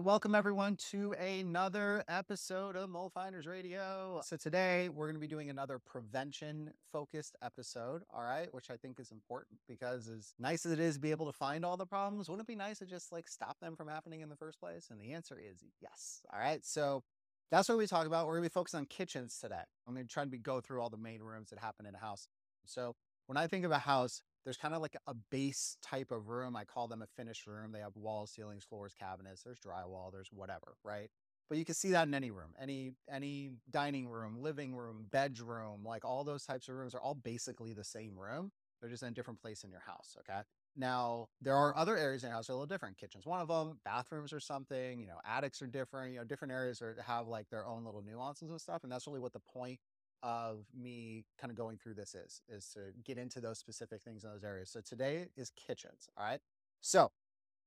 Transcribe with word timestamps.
Welcome 0.00 0.34
everyone 0.34 0.76
to 0.76 1.12
another 1.12 2.02
episode 2.08 2.74
of 2.74 2.88
Mold 2.88 3.12
Finders 3.12 3.46
Radio. 3.46 4.22
So 4.24 4.38
today 4.38 4.88
we're 4.88 5.04
going 5.04 5.14
to 5.14 5.20
be 5.20 5.26
doing 5.26 5.50
another 5.50 5.78
prevention 5.78 6.70
focused 6.90 7.36
episode, 7.42 8.02
all 8.10 8.22
right, 8.22 8.48
which 8.54 8.70
I 8.70 8.76
think 8.78 8.98
is 8.98 9.10
important 9.10 9.58
because 9.68 10.08
as 10.08 10.32
nice 10.38 10.64
as 10.64 10.72
it 10.72 10.80
is 10.80 10.94
to 10.94 11.00
be 11.00 11.10
able 11.10 11.26
to 11.26 11.36
find 11.36 11.66
all 11.66 11.76
the 11.76 11.84
problems, 11.84 12.30
wouldn't 12.30 12.48
it 12.48 12.50
be 12.50 12.56
nice 12.56 12.78
to 12.78 12.86
just 12.86 13.12
like 13.12 13.28
stop 13.28 13.58
them 13.60 13.76
from 13.76 13.88
happening 13.88 14.22
in 14.22 14.30
the 14.30 14.36
first 14.36 14.58
place? 14.58 14.88
And 14.90 14.98
the 14.98 15.12
answer 15.12 15.38
is 15.38 15.62
yes. 15.82 16.22
All 16.32 16.40
right. 16.40 16.64
So 16.64 17.02
that's 17.50 17.68
what 17.68 17.76
we 17.76 17.86
talk 17.86 18.06
about. 18.06 18.26
We're 18.26 18.38
going 18.38 18.44
to 18.44 18.50
be 18.50 18.54
focused 18.54 18.74
on 18.74 18.86
kitchens 18.86 19.38
today. 19.38 19.60
I'm 19.86 19.92
going 19.92 20.06
to 20.06 20.12
try 20.12 20.24
to 20.24 20.38
go 20.38 20.62
through 20.62 20.80
all 20.80 20.88
the 20.88 20.96
main 20.96 21.20
rooms 21.20 21.50
that 21.50 21.58
happen 21.58 21.84
in 21.84 21.94
a 21.94 21.98
house. 21.98 22.26
So 22.64 22.94
when 23.26 23.36
I 23.36 23.48
think 23.48 23.66
of 23.66 23.70
a 23.70 23.78
house, 23.78 24.22
there's 24.44 24.56
kind 24.56 24.74
of 24.74 24.80
like 24.80 24.96
a 25.06 25.14
base 25.30 25.76
type 25.82 26.10
of 26.10 26.28
room. 26.28 26.56
I 26.56 26.64
call 26.64 26.88
them 26.88 27.02
a 27.02 27.06
finished 27.06 27.46
room. 27.46 27.72
They 27.72 27.80
have 27.80 27.96
walls, 27.96 28.32
ceilings, 28.32 28.64
floors, 28.64 28.94
cabinets. 28.98 29.42
There's 29.42 29.58
drywall. 29.58 30.12
There's 30.12 30.30
whatever, 30.32 30.76
right? 30.84 31.10
But 31.48 31.58
you 31.58 31.64
can 31.64 31.74
see 31.74 31.90
that 31.90 32.06
in 32.06 32.14
any 32.14 32.30
room, 32.30 32.54
any 32.60 32.92
any 33.12 33.50
dining 33.70 34.08
room, 34.08 34.40
living 34.40 34.74
room, 34.74 35.06
bedroom, 35.10 35.84
like 35.84 36.04
all 36.04 36.22
those 36.22 36.44
types 36.44 36.68
of 36.68 36.76
rooms 36.76 36.94
are 36.94 37.00
all 37.00 37.14
basically 37.14 37.72
the 37.72 37.84
same 37.84 38.18
room. 38.18 38.52
They're 38.80 38.88
just 38.88 39.02
in 39.02 39.08
a 39.08 39.12
different 39.12 39.42
place 39.42 39.64
in 39.64 39.70
your 39.70 39.82
house. 39.84 40.16
Okay. 40.20 40.40
Now 40.76 41.28
there 41.42 41.56
are 41.56 41.76
other 41.76 41.96
areas 41.98 42.22
in 42.22 42.28
your 42.28 42.36
house 42.36 42.46
that 42.46 42.52
are 42.52 42.54
a 42.54 42.58
little 42.60 42.72
different. 42.72 42.96
Kitchens, 42.98 43.26
one 43.26 43.40
of 43.40 43.48
them. 43.48 43.80
Bathrooms 43.84 44.32
or 44.32 44.38
something. 44.38 45.00
You 45.00 45.08
know, 45.08 45.18
attics 45.26 45.60
are 45.60 45.66
different. 45.66 46.12
You 46.12 46.20
know, 46.20 46.24
different 46.24 46.52
areas 46.52 46.80
are 46.80 46.96
have 47.04 47.26
like 47.26 47.50
their 47.50 47.66
own 47.66 47.84
little 47.84 48.02
nuances 48.02 48.50
and 48.50 48.60
stuff. 48.60 48.84
And 48.84 48.92
that's 48.92 49.08
really 49.08 49.20
what 49.20 49.32
the 49.32 49.40
point 49.40 49.80
of 50.22 50.66
me 50.78 51.24
kind 51.40 51.50
of 51.50 51.56
going 51.56 51.78
through 51.78 51.94
this 51.94 52.14
is 52.14 52.42
is 52.48 52.68
to 52.74 52.80
get 53.04 53.18
into 53.18 53.40
those 53.40 53.58
specific 53.58 54.02
things 54.02 54.24
in 54.24 54.30
those 54.30 54.44
areas. 54.44 54.70
So 54.70 54.80
today 54.80 55.26
is 55.36 55.50
kitchens, 55.50 56.08
all 56.16 56.24
right? 56.24 56.40
So, 56.80 57.10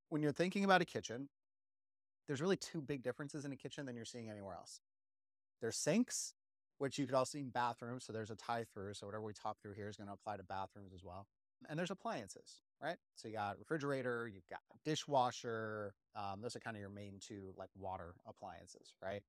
when 0.10 0.22
you're 0.22 0.32
thinking 0.32 0.64
about 0.64 0.82
a 0.82 0.86
kitchen, 0.86 1.30
there's 2.28 2.42
really 2.42 2.58
two 2.58 2.82
big 2.82 3.04
differences 3.04 3.46
in 3.46 3.52
a 3.52 3.56
kitchen 3.56 3.86
than 3.86 3.96
you're 3.96 4.06
seeing 4.06 4.30
anywhere 4.30 4.56
else. 4.56 4.82
There's 5.62 5.78
sinks, 5.78 6.34
which 6.78 6.98
you 6.98 7.06
could 7.06 7.16
also 7.16 7.38
see 7.38 7.42
in 7.42 7.50
bathrooms, 7.50 8.06
so 8.06 8.14
there's 8.14 8.32
a 8.32 8.36
tie 8.36 8.66
through, 8.74 8.94
so 8.94 9.06
whatever 9.06 9.24
we 9.24 9.34
talk 9.34 9.62
through 9.62 9.74
here 9.74 9.90
is 9.90 9.98
going 9.98 10.08
to 10.08 10.14
apply 10.14 10.38
to 10.38 10.44
bathrooms 10.44 10.94
as 10.94 11.04
well. 11.04 11.28
And 11.70 11.80
there's 11.80 11.92
appliances, 11.92 12.62
right? 12.82 12.98
So 13.16 13.28
you 13.28 13.36
got 13.36 13.58
refrigerator, 13.58 14.28
you've 14.28 14.48
got 14.50 14.60
dishwasher. 14.84 15.94
Um, 16.16 16.42
those 16.42 16.56
are 16.56 16.60
kind 16.60 16.76
of 16.76 16.82
your 16.82 16.90
main 16.90 17.20
two 17.26 17.54
like 17.58 17.70
water 17.76 18.16
appliances, 18.28 18.94
right? 19.02 19.24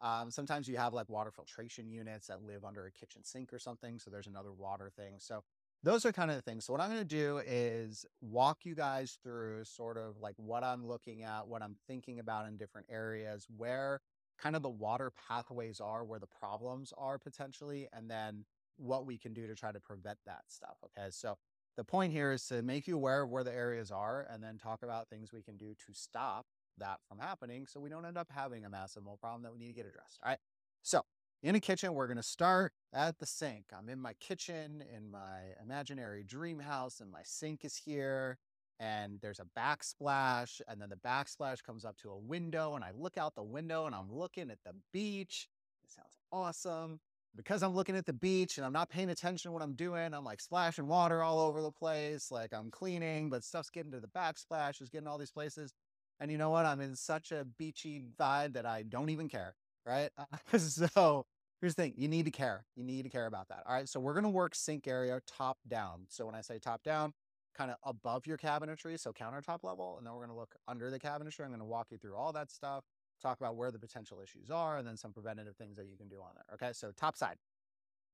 Um, 0.00 0.30
sometimes 0.30 0.68
you 0.68 0.76
have 0.76 0.94
like 0.94 1.08
water 1.08 1.30
filtration 1.30 1.90
units 1.90 2.28
that 2.28 2.42
live 2.42 2.64
under 2.64 2.86
a 2.86 2.90
kitchen 2.90 3.22
sink 3.22 3.52
or 3.52 3.58
something. 3.58 3.98
So 3.98 4.10
there's 4.10 4.26
another 4.26 4.52
water 4.52 4.90
thing. 4.94 5.14
So 5.18 5.42
those 5.82 6.04
are 6.04 6.12
kind 6.12 6.30
of 6.30 6.36
the 6.36 6.42
things. 6.42 6.64
So 6.64 6.72
what 6.72 6.80
I'm 6.80 6.90
going 6.90 7.00
to 7.00 7.04
do 7.04 7.40
is 7.46 8.04
walk 8.20 8.58
you 8.64 8.74
guys 8.74 9.18
through 9.22 9.64
sort 9.64 9.96
of 9.96 10.18
like 10.20 10.34
what 10.36 10.62
I'm 10.62 10.86
looking 10.86 11.22
at, 11.22 11.46
what 11.46 11.62
I'm 11.62 11.76
thinking 11.86 12.18
about 12.18 12.46
in 12.46 12.56
different 12.56 12.86
areas, 12.90 13.46
where 13.56 14.00
kind 14.38 14.56
of 14.56 14.62
the 14.62 14.70
water 14.70 15.12
pathways 15.28 15.80
are, 15.80 16.04
where 16.04 16.18
the 16.18 16.26
problems 16.26 16.92
are 16.96 17.18
potentially, 17.18 17.88
and 17.92 18.10
then 18.10 18.44
what 18.76 19.04
we 19.04 19.18
can 19.18 19.34
do 19.34 19.46
to 19.46 19.54
try 19.54 19.72
to 19.72 19.80
prevent 19.80 20.18
that 20.26 20.42
stuff. 20.48 20.76
Okay. 20.84 21.08
So 21.10 21.36
the 21.76 21.84
point 21.84 22.12
here 22.12 22.32
is 22.32 22.46
to 22.46 22.62
make 22.62 22.86
you 22.86 22.96
aware 22.96 23.22
of 23.22 23.30
where 23.30 23.44
the 23.44 23.52
areas 23.52 23.90
are 23.90 24.26
and 24.30 24.42
then 24.42 24.58
talk 24.58 24.82
about 24.82 25.08
things 25.08 25.32
we 25.32 25.42
can 25.42 25.56
do 25.56 25.74
to 25.86 25.92
stop 25.92 26.46
that 26.78 26.98
from 27.08 27.18
happening 27.18 27.66
so 27.66 27.80
we 27.80 27.90
don't 27.90 28.04
end 28.04 28.18
up 28.18 28.28
having 28.30 28.64
a 28.64 28.70
massive 28.70 29.04
mold 29.04 29.20
problem 29.20 29.42
that 29.42 29.52
we 29.52 29.58
need 29.58 29.68
to 29.68 29.74
get 29.74 29.86
addressed. 29.86 30.18
All 30.24 30.30
right. 30.30 30.38
So 30.82 31.02
in 31.42 31.54
a 31.54 31.60
kitchen, 31.60 31.94
we're 31.94 32.06
going 32.06 32.16
to 32.16 32.22
start 32.22 32.72
at 32.92 33.18
the 33.18 33.26
sink. 33.26 33.64
I'm 33.76 33.88
in 33.88 33.98
my 33.98 34.12
kitchen 34.14 34.82
in 34.94 35.10
my 35.10 35.54
imaginary 35.62 36.22
dream 36.22 36.58
house, 36.58 37.00
and 37.00 37.10
my 37.10 37.22
sink 37.24 37.64
is 37.64 37.76
here. 37.76 38.38
And 38.78 39.18
there's 39.20 39.40
a 39.40 39.58
backsplash, 39.58 40.62
and 40.66 40.80
then 40.80 40.88
the 40.88 40.96
backsplash 40.96 41.62
comes 41.62 41.84
up 41.84 41.98
to 41.98 42.08
a 42.10 42.18
window, 42.18 42.76
and 42.76 42.84
I 42.84 42.92
look 42.96 43.18
out 43.18 43.34
the 43.34 43.42
window 43.42 43.84
and 43.84 43.94
I'm 43.94 44.10
looking 44.10 44.50
at 44.50 44.58
the 44.64 44.72
beach. 44.90 45.48
It 45.84 45.90
sounds 45.90 46.16
awesome. 46.32 47.00
Because 47.36 47.62
I'm 47.62 47.74
looking 47.74 47.94
at 47.94 48.06
the 48.06 48.12
beach 48.12 48.56
and 48.56 48.66
I'm 48.66 48.72
not 48.72 48.90
paying 48.90 49.10
attention 49.10 49.50
to 49.50 49.52
what 49.52 49.62
I'm 49.62 49.74
doing, 49.74 50.14
I'm 50.14 50.24
like 50.24 50.40
splashing 50.40 50.88
water 50.88 51.22
all 51.22 51.38
over 51.38 51.62
the 51.62 51.70
place, 51.70 52.32
like 52.32 52.52
I'm 52.52 52.72
cleaning, 52.72 53.30
but 53.30 53.44
stuff's 53.44 53.70
getting 53.70 53.92
to 53.92 54.00
the 54.00 54.08
backsplash, 54.08 54.82
is 54.82 54.88
getting 54.88 55.06
all 55.06 55.16
these 55.16 55.30
places. 55.30 55.72
And 56.20 56.30
you 56.30 56.38
know 56.38 56.50
what? 56.50 56.66
I'm 56.66 56.80
in 56.80 56.94
such 56.94 57.32
a 57.32 57.46
beachy 57.58 58.02
vibe 58.18 58.52
that 58.54 58.66
I 58.66 58.82
don't 58.82 59.10
even 59.10 59.28
care. 59.28 59.54
Right. 59.86 60.10
Uh, 60.52 60.58
so 60.58 61.26
here's 61.60 61.74
the 61.74 61.82
thing 61.82 61.94
you 61.96 62.08
need 62.08 62.24
to 62.26 62.30
care. 62.30 62.64
You 62.76 62.84
need 62.84 63.02
to 63.02 63.08
care 63.08 63.26
about 63.26 63.48
that. 63.48 63.62
All 63.66 63.74
right. 63.74 63.88
So 63.88 63.98
we're 64.00 64.12
going 64.12 64.24
to 64.24 64.30
work 64.30 64.54
sink 64.54 64.86
area 64.86 65.20
top 65.26 65.58
down. 65.68 66.06
So 66.08 66.26
when 66.26 66.34
I 66.34 66.40
say 66.42 66.58
top 66.58 66.82
down, 66.82 67.12
kind 67.56 67.70
of 67.70 67.76
above 67.84 68.26
your 68.26 68.36
cabinetry, 68.36 68.98
so 68.98 69.12
countertop 69.12 69.64
level. 69.64 69.96
And 69.98 70.06
then 70.06 70.12
we're 70.14 70.20
going 70.20 70.30
to 70.30 70.36
look 70.36 70.54
under 70.68 70.90
the 70.90 71.00
cabinetry. 71.00 71.40
I'm 71.40 71.48
going 71.48 71.60
to 71.60 71.64
walk 71.64 71.88
you 71.90 71.98
through 71.98 72.16
all 72.16 72.32
that 72.32 72.50
stuff, 72.50 72.84
talk 73.22 73.38
about 73.40 73.56
where 73.56 73.70
the 73.70 73.78
potential 73.78 74.20
issues 74.22 74.50
are, 74.50 74.78
and 74.78 74.86
then 74.86 74.96
some 74.96 75.12
preventative 75.12 75.56
things 75.56 75.76
that 75.76 75.86
you 75.86 75.96
can 75.96 76.08
do 76.08 76.20
on 76.20 76.30
there. 76.34 76.54
Okay. 76.54 76.72
So 76.72 76.92
top 76.96 77.16
side, 77.16 77.36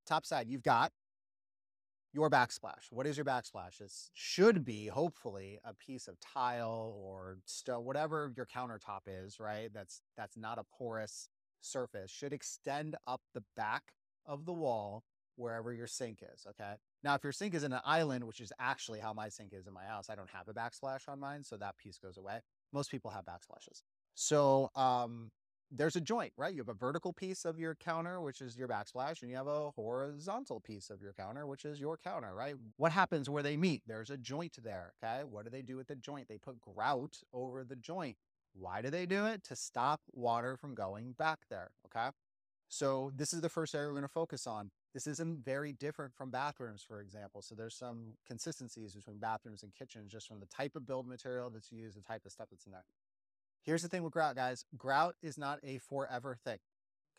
top 0.07 0.25
side, 0.25 0.49
you've 0.49 0.63
got 0.63 0.93
your 2.13 2.31
backsplash. 2.31 2.91
What 2.91 3.07
is 3.07 3.17
your 3.17 3.25
backsplash? 3.27 3.81
It 3.81 3.93
should 4.15 4.65
be, 4.65 4.87
hopefully, 4.87 5.59
a 5.65 5.75
piece 5.75 6.09
of 6.09 6.19
tile 6.21 6.97
or 6.99 7.39
stone, 7.45 7.85
whatever 7.85 8.33
your 8.37 8.47
countertop 8.47 9.01
is, 9.07 9.39
right? 9.39 9.71
That's 9.73 10.03
that's 10.17 10.37
not 10.37 10.59
a 10.59 10.65
porous 10.79 11.29
surface. 11.61 12.11
Should 12.11 12.33
extend 12.33 12.97
up 13.07 13.21
the 13.35 13.43
back 13.57 13.83
of 14.25 14.47
the 14.47 14.53
wall 14.53 15.05
wherever 15.37 15.73
your 15.73 15.87
sink 15.87 16.23
is. 16.35 16.47
Okay. 16.49 16.75
Now, 17.05 17.15
if 17.15 17.23
your 17.23 17.33
sink 17.33 17.55
is 17.55 17.63
in 17.63 17.73
an 17.73 17.81
island, 17.85 18.25
which 18.25 18.41
is 18.41 18.53
actually 18.59 19.01
how 19.01 19.13
my 19.13 19.29
sink 19.29 19.53
is 19.53 19.67
in 19.67 19.75
my 19.75 19.85
house, 19.85 20.09
I 20.09 20.15
don't 20.15 20.31
have 20.31 20.49
a 20.49 20.55
backsplash 20.55 21.09
on 21.09 21.21
mine, 21.21 21.45
so 21.45 21.57
that 21.59 21.77
piece 21.77 21.99
goes 21.99 22.17
away. 22.17 22.41
Most 22.73 22.91
people 22.91 23.11
have 23.11 23.25
backsplashes. 23.25 23.83
So 24.15 24.71
um, 24.75 25.31
there's 25.71 25.97
a 25.97 26.01
joint, 26.01 26.33
right? 26.37 26.55
You 26.55 26.61
have 26.61 26.69
a 26.69 26.75
vertical 26.75 27.13
piece 27.13 27.45
of 27.45 27.59
your 27.59 27.75
counter, 27.75 28.21
which 28.21 28.41
is 28.41 28.57
your 28.57 28.69
backsplash, 28.69 29.23
and 29.23 29.31
you 29.31 29.37
have 29.37 29.47
a 29.47 29.71
horizontal 29.71 30.61
piece 30.61 30.91
of 30.91 31.03
your 31.03 31.13
counter, 31.13 31.47
which 31.47 31.65
is 31.65 31.81
your 31.81 31.97
counter, 31.97 32.35
right? 32.35 32.55
What 32.77 32.93
happens 32.93 33.29
where 33.29 33.43
they 33.43 33.57
meet? 33.57 33.83
There's 33.87 34.11
a 34.11 34.17
joint 34.17 34.59
there, 34.63 34.93
okay? 35.03 35.25
What 35.25 35.45
do 35.45 35.51
they 35.51 35.63
do 35.63 35.77
with 35.77 35.89
the 35.89 35.97
joint? 35.97 36.29
They 36.29 36.39
put 36.39 36.61
grout 36.61 37.19
over 37.33 37.65
the 37.65 37.77
joint. 37.77 38.17
Why 38.55 38.81
do 38.81 38.91
they 38.91 39.07
do 39.07 39.27
it? 39.27 39.43
To 39.45 39.57
stop 39.57 40.01
water 40.13 40.57
from 40.57 40.75
going 40.75 41.13
back 41.19 41.41
there, 41.51 41.71
okay? 41.87 42.11
So 42.69 43.13
this 43.15 43.33
is 43.33 43.41
the 43.41 43.49
first 43.49 43.75
area 43.75 43.89
we're 43.89 43.95
going 43.95 44.03
to 44.03 44.09
focus 44.09 44.47
on. 44.47 44.71
This 44.95 45.07
isn't 45.07 45.45
very 45.45 45.73
different 45.73 46.15
from 46.15 46.31
bathrooms, 46.31 46.83
for 46.83 47.01
example. 47.01 47.43
So 47.43 47.55
there's 47.55 47.77
some 47.77 48.15
consistencies 48.27 48.95
between 48.95 49.19
bathrooms 49.19 49.63
and 49.63 49.75
kitchens 49.75 50.11
just 50.11 50.27
from 50.27 50.41
the 50.41 50.47
type 50.47 50.75
of 50.75 50.87
build 50.87 51.07
material 51.07 51.51
that's 51.51 51.71
used, 51.71 51.97
the 51.97 52.03
type 52.03 52.25
of 52.25 52.33
stuff 52.33 52.49
that's 52.51 52.67
in 52.67 52.73
there. 52.73 52.85
Here's 53.67 53.83
the 53.83 53.89
thing 53.89 54.05
with 54.05 54.13
grout, 54.13 54.37
guys. 54.37 54.65
Grout 54.77 55.17
is 55.21 55.37
not 55.37 55.59
a 55.65 55.79
forever 55.79 56.39
thing. 56.45 56.59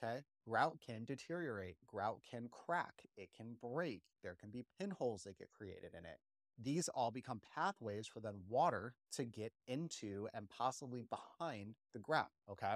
Okay. 0.01 0.21
Grout 0.47 0.77
can 0.79 1.03
deteriorate. 1.03 1.75
Grout 1.85 2.21
can 2.29 2.47
crack. 2.49 3.03
It 3.17 3.29
can 3.35 3.57
break. 3.61 4.03
There 4.23 4.37
can 4.39 4.49
be 4.49 4.63
pinholes 4.79 5.23
that 5.23 5.37
get 5.37 5.51
created 5.51 5.91
in 5.93 6.05
it. 6.05 6.19
These 6.57 6.87
all 6.87 7.11
become 7.11 7.41
pathways 7.53 8.07
for 8.07 8.21
then 8.21 8.35
water 8.47 8.93
to 9.13 9.25
get 9.25 9.51
into 9.67 10.29
and 10.33 10.49
possibly 10.49 11.03
behind 11.03 11.75
the 11.93 11.99
grout. 11.99 12.31
Okay. 12.49 12.75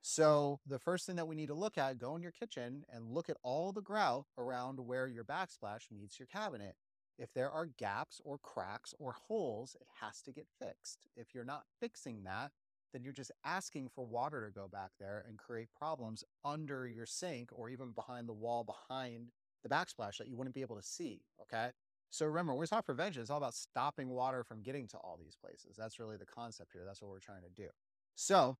So 0.00 0.60
the 0.66 0.78
first 0.78 1.04
thing 1.04 1.16
that 1.16 1.28
we 1.28 1.36
need 1.36 1.48
to 1.48 1.54
look 1.54 1.76
at, 1.76 1.98
go 1.98 2.16
in 2.16 2.22
your 2.22 2.32
kitchen 2.32 2.84
and 2.90 3.12
look 3.12 3.28
at 3.28 3.36
all 3.42 3.72
the 3.72 3.82
grout 3.82 4.24
around 4.38 4.80
where 4.80 5.06
your 5.06 5.22
backsplash 5.22 5.90
meets 5.92 6.18
your 6.18 6.26
cabinet. 6.26 6.76
If 7.18 7.34
there 7.34 7.50
are 7.50 7.66
gaps 7.66 8.22
or 8.24 8.38
cracks 8.38 8.94
or 8.98 9.12
holes, 9.12 9.76
it 9.80 9.86
has 10.00 10.22
to 10.22 10.32
get 10.32 10.46
fixed. 10.58 11.06
If 11.14 11.34
you're 11.34 11.44
not 11.44 11.64
fixing 11.78 12.24
that, 12.24 12.52
then 12.92 13.02
you're 13.02 13.12
just 13.12 13.32
asking 13.44 13.88
for 13.94 14.04
water 14.04 14.44
to 14.44 14.52
go 14.52 14.68
back 14.68 14.90
there 15.00 15.24
and 15.28 15.38
create 15.38 15.68
problems 15.76 16.24
under 16.44 16.86
your 16.86 17.06
sink 17.06 17.50
or 17.52 17.68
even 17.68 17.90
behind 17.90 18.28
the 18.28 18.32
wall 18.32 18.64
behind 18.64 19.28
the 19.62 19.68
backsplash 19.68 20.18
that 20.18 20.28
you 20.28 20.36
wouldn't 20.36 20.54
be 20.54 20.60
able 20.60 20.76
to 20.76 20.82
see. 20.82 21.22
Okay. 21.40 21.70
So 22.10 22.26
remember, 22.26 22.52
when 22.52 22.60
we 22.60 22.66
talk 22.66 22.84
prevention, 22.84 23.22
it's 23.22 23.30
all 23.30 23.38
about 23.38 23.54
stopping 23.54 24.10
water 24.10 24.44
from 24.44 24.62
getting 24.62 24.86
to 24.88 24.98
all 24.98 25.18
these 25.18 25.34
places. 25.34 25.76
That's 25.78 25.98
really 25.98 26.18
the 26.18 26.26
concept 26.26 26.72
here. 26.72 26.82
That's 26.84 27.00
what 27.00 27.10
we're 27.10 27.20
trying 27.20 27.42
to 27.42 27.48
do. 27.48 27.68
So 28.14 28.58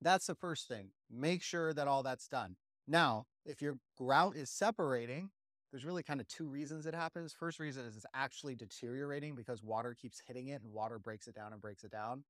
that's 0.00 0.26
the 0.26 0.34
first 0.34 0.66
thing. 0.66 0.88
Make 1.10 1.42
sure 1.42 1.74
that 1.74 1.86
all 1.86 2.02
that's 2.02 2.26
done. 2.26 2.56
Now, 2.88 3.26
if 3.44 3.60
your 3.60 3.76
grout 3.98 4.34
is 4.34 4.48
separating, 4.48 5.28
there's 5.70 5.84
really 5.84 6.02
kind 6.02 6.20
of 6.20 6.28
two 6.28 6.46
reasons 6.46 6.86
it 6.86 6.94
happens. 6.94 7.34
First 7.38 7.60
reason 7.60 7.84
is 7.84 7.96
it's 7.96 8.06
actually 8.14 8.54
deteriorating 8.54 9.34
because 9.34 9.62
water 9.62 9.94
keeps 9.94 10.22
hitting 10.26 10.48
it 10.48 10.62
and 10.62 10.72
water 10.72 10.98
breaks 10.98 11.28
it 11.28 11.34
down 11.34 11.52
and 11.52 11.60
breaks 11.60 11.84
it 11.84 11.92
down 11.92 12.24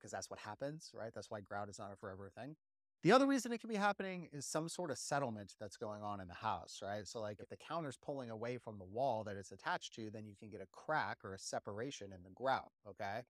because 0.00 0.10
that's 0.12 0.30
what 0.30 0.40
happens, 0.40 0.90
right? 0.94 1.12
That's 1.14 1.30
why 1.30 1.40
grout 1.40 1.68
is 1.68 1.78
not 1.78 1.92
a 1.92 1.96
forever 1.96 2.30
thing. 2.34 2.56
The 3.02 3.12
other 3.12 3.26
reason 3.26 3.50
it 3.52 3.58
could 3.58 3.70
be 3.70 3.76
happening 3.76 4.28
is 4.30 4.44
some 4.44 4.68
sort 4.68 4.90
of 4.90 4.98
settlement 4.98 5.54
that's 5.58 5.78
going 5.78 6.02
on 6.02 6.20
in 6.20 6.28
the 6.28 6.34
house, 6.34 6.80
right? 6.82 7.06
So, 7.06 7.20
like 7.20 7.40
if 7.40 7.48
the 7.48 7.56
counter's 7.56 7.96
pulling 7.96 8.30
away 8.30 8.58
from 8.58 8.78
the 8.78 8.84
wall 8.84 9.24
that 9.24 9.36
it's 9.36 9.52
attached 9.52 9.94
to, 9.94 10.10
then 10.10 10.26
you 10.26 10.34
can 10.38 10.50
get 10.50 10.60
a 10.60 10.66
crack 10.72 11.18
or 11.24 11.32
a 11.32 11.38
separation 11.38 12.12
in 12.12 12.22
the 12.22 12.30
grout, 12.30 12.72
okay? 12.86 13.22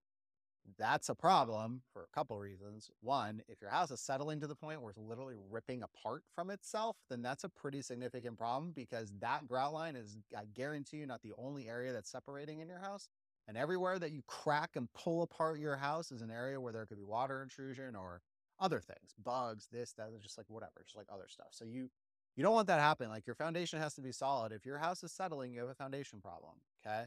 That's 0.78 1.08
a 1.08 1.14
problem 1.14 1.82
for 1.92 2.02
a 2.02 2.14
couple 2.14 2.38
reasons. 2.38 2.90
One, 3.00 3.42
if 3.48 3.60
your 3.60 3.70
house 3.70 3.90
is 3.90 4.00
settling 4.00 4.40
to 4.40 4.46
the 4.46 4.54
point 4.54 4.80
where 4.80 4.90
it's 4.90 4.98
literally 4.98 5.36
ripping 5.50 5.82
apart 5.82 6.22
from 6.34 6.50
itself, 6.50 6.96
then 7.08 7.22
that's 7.22 7.44
a 7.44 7.48
pretty 7.48 7.82
significant 7.82 8.38
problem 8.38 8.72
because 8.72 9.12
that 9.20 9.46
grout 9.48 9.72
line 9.72 9.96
is, 9.96 10.18
I 10.36 10.46
guarantee 10.46 10.98
you, 10.98 11.06
not 11.06 11.22
the 11.22 11.32
only 11.38 11.68
area 11.68 11.92
that's 11.92 12.10
separating 12.10 12.60
in 12.60 12.68
your 12.68 12.78
house. 12.78 13.08
And 13.50 13.58
everywhere 13.58 13.98
that 13.98 14.12
you 14.12 14.22
crack 14.28 14.76
and 14.76 14.88
pull 14.92 15.22
apart 15.22 15.58
your 15.58 15.74
house 15.74 16.12
is 16.12 16.22
an 16.22 16.30
area 16.30 16.60
where 16.60 16.72
there 16.72 16.86
could 16.86 16.98
be 16.98 17.02
water 17.02 17.42
intrusion 17.42 17.96
or 17.96 18.22
other 18.60 18.78
things, 18.78 19.12
bugs, 19.24 19.66
this, 19.72 19.92
that, 19.94 20.10
just 20.22 20.38
like 20.38 20.46
whatever, 20.48 20.84
just 20.84 20.96
like 20.96 21.08
other 21.12 21.26
stuff. 21.26 21.48
So 21.50 21.64
you 21.64 21.90
you 22.36 22.44
don't 22.44 22.54
want 22.54 22.68
that 22.68 22.78
happening. 22.78 23.10
Like 23.10 23.26
your 23.26 23.34
foundation 23.34 23.80
has 23.80 23.94
to 23.94 24.02
be 24.02 24.12
solid. 24.12 24.52
If 24.52 24.64
your 24.64 24.78
house 24.78 25.02
is 25.02 25.10
settling, 25.10 25.52
you 25.52 25.58
have 25.58 25.68
a 25.68 25.74
foundation 25.74 26.20
problem. 26.20 26.52
Okay. 26.86 27.06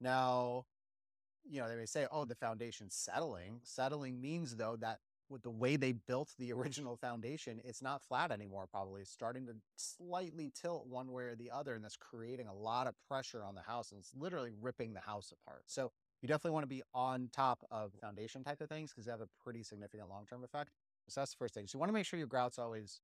Now, 0.00 0.66
you 1.44 1.60
know, 1.60 1.68
they 1.68 1.74
may 1.74 1.86
say, 1.86 2.06
oh, 2.12 2.24
the 2.24 2.36
foundation's 2.36 2.94
settling. 2.94 3.58
Settling 3.64 4.20
means 4.20 4.54
though 4.54 4.76
that 4.76 5.00
with 5.30 5.42
the 5.42 5.50
way 5.50 5.76
they 5.76 5.92
built 5.92 6.34
the 6.38 6.52
original 6.52 6.96
foundation, 6.96 7.60
it's 7.64 7.80
not 7.80 8.02
flat 8.02 8.30
anymore, 8.30 8.66
probably. 8.70 9.02
It's 9.02 9.10
starting 9.10 9.46
to 9.46 9.54
slightly 9.76 10.50
tilt 10.60 10.86
one 10.86 11.12
way 11.12 11.24
or 11.24 11.36
the 11.36 11.50
other, 11.50 11.74
and 11.74 11.84
that's 11.84 11.96
creating 11.96 12.48
a 12.48 12.54
lot 12.54 12.86
of 12.86 12.94
pressure 13.08 13.44
on 13.44 13.54
the 13.54 13.62
house, 13.62 13.92
and 13.92 14.00
it's 14.00 14.12
literally 14.18 14.52
ripping 14.60 14.92
the 14.92 15.00
house 15.00 15.32
apart. 15.32 15.62
So 15.66 15.92
you 16.20 16.28
definitely 16.28 16.52
want 16.52 16.64
to 16.64 16.68
be 16.68 16.82
on 16.92 17.30
top 17.32 17.64
of 17.70 17.92
foundation 18.00 18.44
type 18.44 18.60
of 18.60 18.68
things 18.68 18.90
because 18.90 19.06
they 19.06 19.12
have 19.12 19.20
a 19.20 19.28
pretty 19.42 19.62
significant 19.62 20.10
long-term 20.10 20.44
effect. 20.44 20.70
So 21.08 21.20
that's 21.20 21.32
the 21.32 21.38
first 21.38 21.54
thing. 21.54 21.66
So 21.66 21.76
you 21.76 21.80
want 21.80 21.88
to 21.88 21.94
make 21.94 22.06
sure 22.06 22.18
your 22.18 22.28
grout's 22.28 22.58
always 22.58 23.00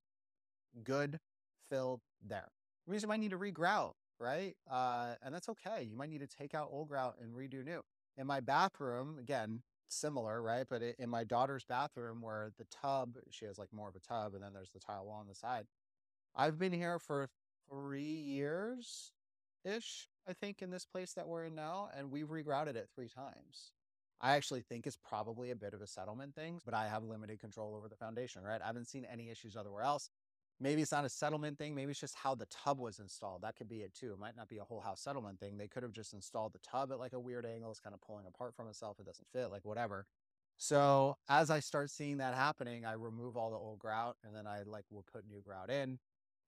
good, 0.84 1.18
filled 1.70 2.02
there. 2.24 2.48
It 2.86 2.90
means 2.90 3.02
you 3.02 3.08
might 3.08 3.20
need 3.20 3.30
to 3.30 3.38
regrout, 3.38 3.94
right? 4.20 4.54
Uh, 4.70 5.14
and 5.22 5.34
that's 5.34 5.48
okay. 5.48 5.82
You 5.82 5.96
might 5.96 6.10
need 6.10 6.20
to 6.20 6.26
take 6.26 6.54
out 6.54 6.68
old 6.70 6.88
grout 6.88 7.16
and 7.20 7.34
redo 7.34 7.64
new. 7.64 7.82
In 8.16 8.26
my 8.26 8.40
bathroom, 8.40 9.18
again, 9.18 9.62
similar, 9.88 10.42
right? 10.42 10.66
But 10.68 10.82
in 10.98 11.08
my 11.08 11.24
daughter's 11.24 11.64
bathroom, 11.64 12.20
where 12.22 12.52
the 12.58 12.66
tub, 12.82 13.16
she 13.30 13.44
has 13.44 13.58
like 13.58 13.72
more 13.72 13.88
of 13.88 13.96
a 13.96 14.00
tub, 14.00 14.34
and 14.34 14.42
then 14.42 14.52
there's 14.52 14.70
the 14.70 14.80
tile 14.80 15.06
wall 15.06 15.18
on 15.20 15.28
the 15.28 15.34
side. 15.34 15.66
I've 16.34 16.58
been 16.58 16.72
here 16.72 16.98
for 16.98 17.28
three 17.70 18.02
years 18.02 19.12
ish, 19.64 20.08
I 20.28 20.32
think, 20.32 20.62
in 20.62 20.70
this 20.70 20.84
place 20.84 21.12
that 21.14 21.26
we're 21.26 21.44
in 21.44 21.54
now, 21.54 21.88
and 21.96 22.10
we've 22.10 22.28
regrouted 22.28 22.76
it 22.76 22.88
three 22.94 23.08
times. 23.08 23.72
I 24.20 24.36
actually 24.36 24.62
think 24.62 24.86
it's 24.86 24.96
probably 24.96 25.50
a 25.50 25.56
bit 25.56 25.74
of 25.74 25.82
a 25.82 25.86
settlement 25.86 26.34
thing, 26.34 26.60
but 26.64 26.72
I 26.74 26.88
have 26.88 27.04
limited 27.04 27.40
control 27.40 27.74
over 27.74 27.88
the 27.88 27.96
foundation, 27.96 28.42
right? 28.42 28.60
I 28.62 28.66
haven't 28.66 28.88
seen 28.88 29.04
any 29.04 29.28
issues 29.30 29.56
everywhere 29.56 29.82
else. 29.82 30.10
Maybe 30.58 30.80
it's 30.80 30.92
not 30.92 31.04
a 31.04 31.08
settlement 31.08 31.58
thing. 31.58 31.74
Maybe 31.74 31.90
it's 31.90 32.00
just 32.00 32.14
how 32.14 32.34
the 32.34 32.46
tub 32.46 32.78
was 32.78 32.98
installed. 32.98 33.42
That 33.42 33.56
could 33.56 33.68
be 33.68 33.82
it 33.82 33.94
too. 33.94 34.12
It 34.12 34.18
might 34.18 34.36
not 34.36 34.48
be 34.48 34.58
a 34.58 34.64
whole 34.64 34.80
house 34.80 35.02
settlement 35.02 35.38
thing. 35.38 35.58
They 35.58 35.68
could 35.68 35.82
have 35.82 35.92
just 35.92 36.14
installed 36.14 36.54
the 36.54 36.58
tub 36.60 36.90
at 36.92 36.98
like 36.98 37.12
a 37.12 37.20
weird 37.20 37.44
angle. 37.44 37.70
It's 37.70 37.80
kind 37.80 37.94
of 37.94 38.00
pulling 38.00 38.26
apart 38.26 38.54
from 38.54 38.68
itself. 38.68 38.98
It 38.98 39.06
doesn't 39.06 39.28
fit, 39.32 39.50
like 39.50 39.64
whatever. 39.64 40.06
So 40.56 41.18
as 41.28 41.50
I 41.50 41.60
start 41.60 41.90
seeing 41.90 42.16
that 42.18 42.34
happening, 42.34 42.86
I 42.86 42.92
remove 42.92 43.36
all 43.36 43.50
the 43.50 43.56
old 43.56 43.78
grout 43.78 44.16
and 44.24 44.34
then 44.34 44.46
I 44.46 44.62
like 44.62 44.84
will 44.90 45.04
put 45.12 45.28
new 45.28 45.42
grout 45.42 45.70
in 45.70 45.98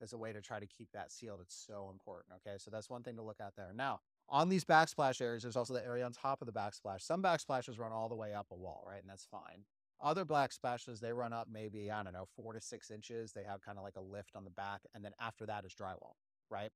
as 0.01 0.15
a 0.15 0.19
way 0.19 0.33
to 0.33 0.41
try 0.41 0.59
to 0.59 0.67
keep 0.67 0.89
that 0.93 1.13
sealed. 1.13 1.41
It's 1.43 1.55
so 1.67 1.91
important. 1.93 2.37
Okay. 2.37 2.57
So 2.59 2.71
that's 2.71 2.89
one 2.89 3.03
thing 3.03 3.17
to 3.17 3.23
look 3.23 3.41
at 3.41 3.57
there. 3.57 3.73
Now, 3.75 4.01
on 4.31 4.49
these 4.49 4.65
backsplash 4.65 5.21
areas, 5.21 5.43
there's 5.43 5.57
also 5.57 5.75
the 5.75 5.85
area 5.85 6.05
on 6.05 6.13
top 6.13 6.41
of 6.41 6.47
the 6.47 6.53
backsplash. 6.53 7.03
Some 7.03 7.23
backsplashes 7.23 7.79
run 7.79 7.93
all 7.93 8.09
the 8.09 8.15
way 8.15 8.33
up 8.33 8.47
a 8.51 8.57
wall, 8.57 8.85
right? 8.87 9.01
And 9.01 9.11
that's 9.11 9.27
fine. 9.31 9.65
Other 10.01 10.25
backsplashes, 10.25 11.01
they 11.01 11.13
run 11.13 11.33
up 11.33 11.49
maybe, 11.53 11.91
I 11.91 12.03
don't 12.03 12.13
know, 12.13 12.29
four 12.37 12.53
to 12.53 12.61
six 12.61 12.91
inches. 12.91 13.33
They 13.33 13.43
have 13.43 13.61
kind 13.61 13.79
of 13.79 13.85
like 13.85 13.97
a 13.97 14.01
lift 14.01 14.37
on 14.37 14.45
the 14.45 14.51
back. 14.51 14.83
And 14.95 15.05
then 15.05 15.13
after 15.21 15.45
that 15.47 15.65
is 15.65 15.75
drywall, 15.75 16.15
right? 16.51 16.71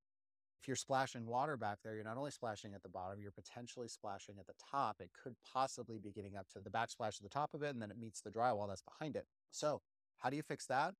If 0.60 0.69
you're 0.69 0.76
splashing 0.76 1.26
water 1.26 1.56
back 1.56 1.78
there, 1.82 1.94
you're 1.94 2.04
not 2.04 2.16
only 2.16 2.30
splashing 2.30 2.74
at 2.74 2.82
the 2.82 2.88
bottom, 2.88 3.20
you're 3.20 3.32
potentially 3.32 3.88
splashing 3.88 4.36
at 4.38 4.46
the 4.46 4.54
top. 4.70 4.96
It 5.00 5.10
could 5.22 5.34
possibly 5.52 5.98
be 5.98 6.12
getting 6.12 6.36
up 6.36 6.48
to 6.50 6.60
the 6.60 6.70
backsplash 6.70 7.16
at 7.16 7.22
the 7.22 7.28
top 7.28 7.54
of 7.54 7.62
it, 7.62 7.70
and 7.70 7.82
then 7.82 7.90
it 7.90 7.98
meets 7.98 8.20
the 8.20 8.30
drywall 8.30 8.69
that's 8.69 8.82
behind 8.82 9.16
it. 9.16 9.26
So, 9.50 9.82
how 10.18 10.30
do 10.30 10.36
you 10.36 10.42
fix 10.42 10.66
that? 10.66 10.94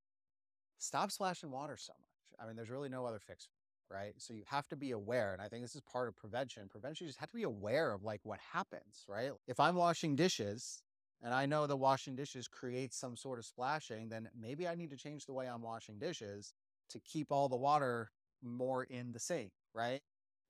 Stop 0.79 1.13
splashing 1.13 1.53
water 1.53 1.77
so 1.77 1.93
much. 2.01 2.41
I 2.43 2.47
mean, 2.47 2.57
there's 2.57 2.71
really 2.71 2.89
no 2.89 3.07
other 3.07 3.21
fix 3.21 3.49
right? 3.91 4.15
So 4.17 4.33
you 4.33 4.43
have 4.47 4.67
to 4.69 4.77
be 4.77 4.93
aware. 4.93 5.35
And 5.35 5.43
I 5.43 5.49
think 5.49 5.63
this 5.63 5.75
is 5.75 5.83
part 5.83 6.09
of 6.09 6.17
prevention. 6.17 6.67
Prevention, 6.71 7.05
you 7.05 7.11
just 7.11 7.21
have 7.21 7.29
to 7.31 7.37
be 7.37 7.43
aware 7.43 7.93
of 7.93 8.03
like 8.03 8.21
what 8.25 8.41
happens, 8.53 9.05
right? 9.07 9.31
If 9.47 9.61
I'm 9.61 9.75
washing 9.75 10.17
dishes 10.17 10.83
and 11.23 11.33
I 11.33 11.47
know 11.47 11.67
the 11.67 11.77
washing 11.77 12.17
dishes 12.17 12.49
creates 12.49 12.97
some 12.97 13.17
sort 13.17 13.39
of 13.39 13.45
splashing, 13.47 14.09
then 14.09 14.29
maybe 14.39 14.67
I 14.67 14.75
need 14.75 14.91
to 14.91 14.97
change 14.97 15.27
the 15.27 15.33
way 15.33 15.49
I'm 15.49 15.63
washing 15.63 15.99
dishes 15.99 16.53
to 16.91 17.01
keep 17.01 17.31
all 17.31 17.49
the 17.49 17.57
water 17.57 18.11
more 18.43 18.85
in 18.85 19.13
the 19.13 19.21
sink, 19.21 19.53
right? 19.75 20.01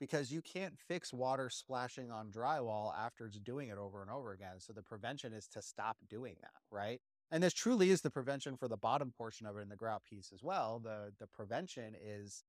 Because 0.00 0.32
you 0.32 0.42
can't 0.42 0.78
fix 0.88 1.12
water 1.12 1.50
splashing 1.50 2.10
on 2.10 2.30
drywall 2.30 2.92
after 2.98 3.26
it's 3.26 3.38
doing 3.38 3.68
it 3.68 3.78
over 3.78 4.02
and 4.02 4.10
over 4.10 4.32
again. 4.32 4.58
So 4.58 4.72
the 4.72 4.82
prevention 4.82 5.32
is 5.32 5.46
to 5.48 5.62
stop 5.62 5.98
doing 6.08 6.36
that, 6.40 6.50
right? 6.70 7.00
And 7.30 7.42
this 7.42 7.54
truly 7.54 7.90
is 7.90 8.00
the 8.00 8.10
prevention 8.10 8.56
for 8.56 8.68
the 8.68 8.76
bottom 8.76 9.12
portion 9.16 9.46
of 9.46 9.56
it 9.56 9.60
in 9.60 9.68
the 9.68 9.76
grout 9.76 10.02
piece 10.04 10.32
as 10.34 10.42
well. 10.42 10.80
The 10.82 11.12
the 11.18 11.26
prevention 11.28 11.94
is 12.02 12.44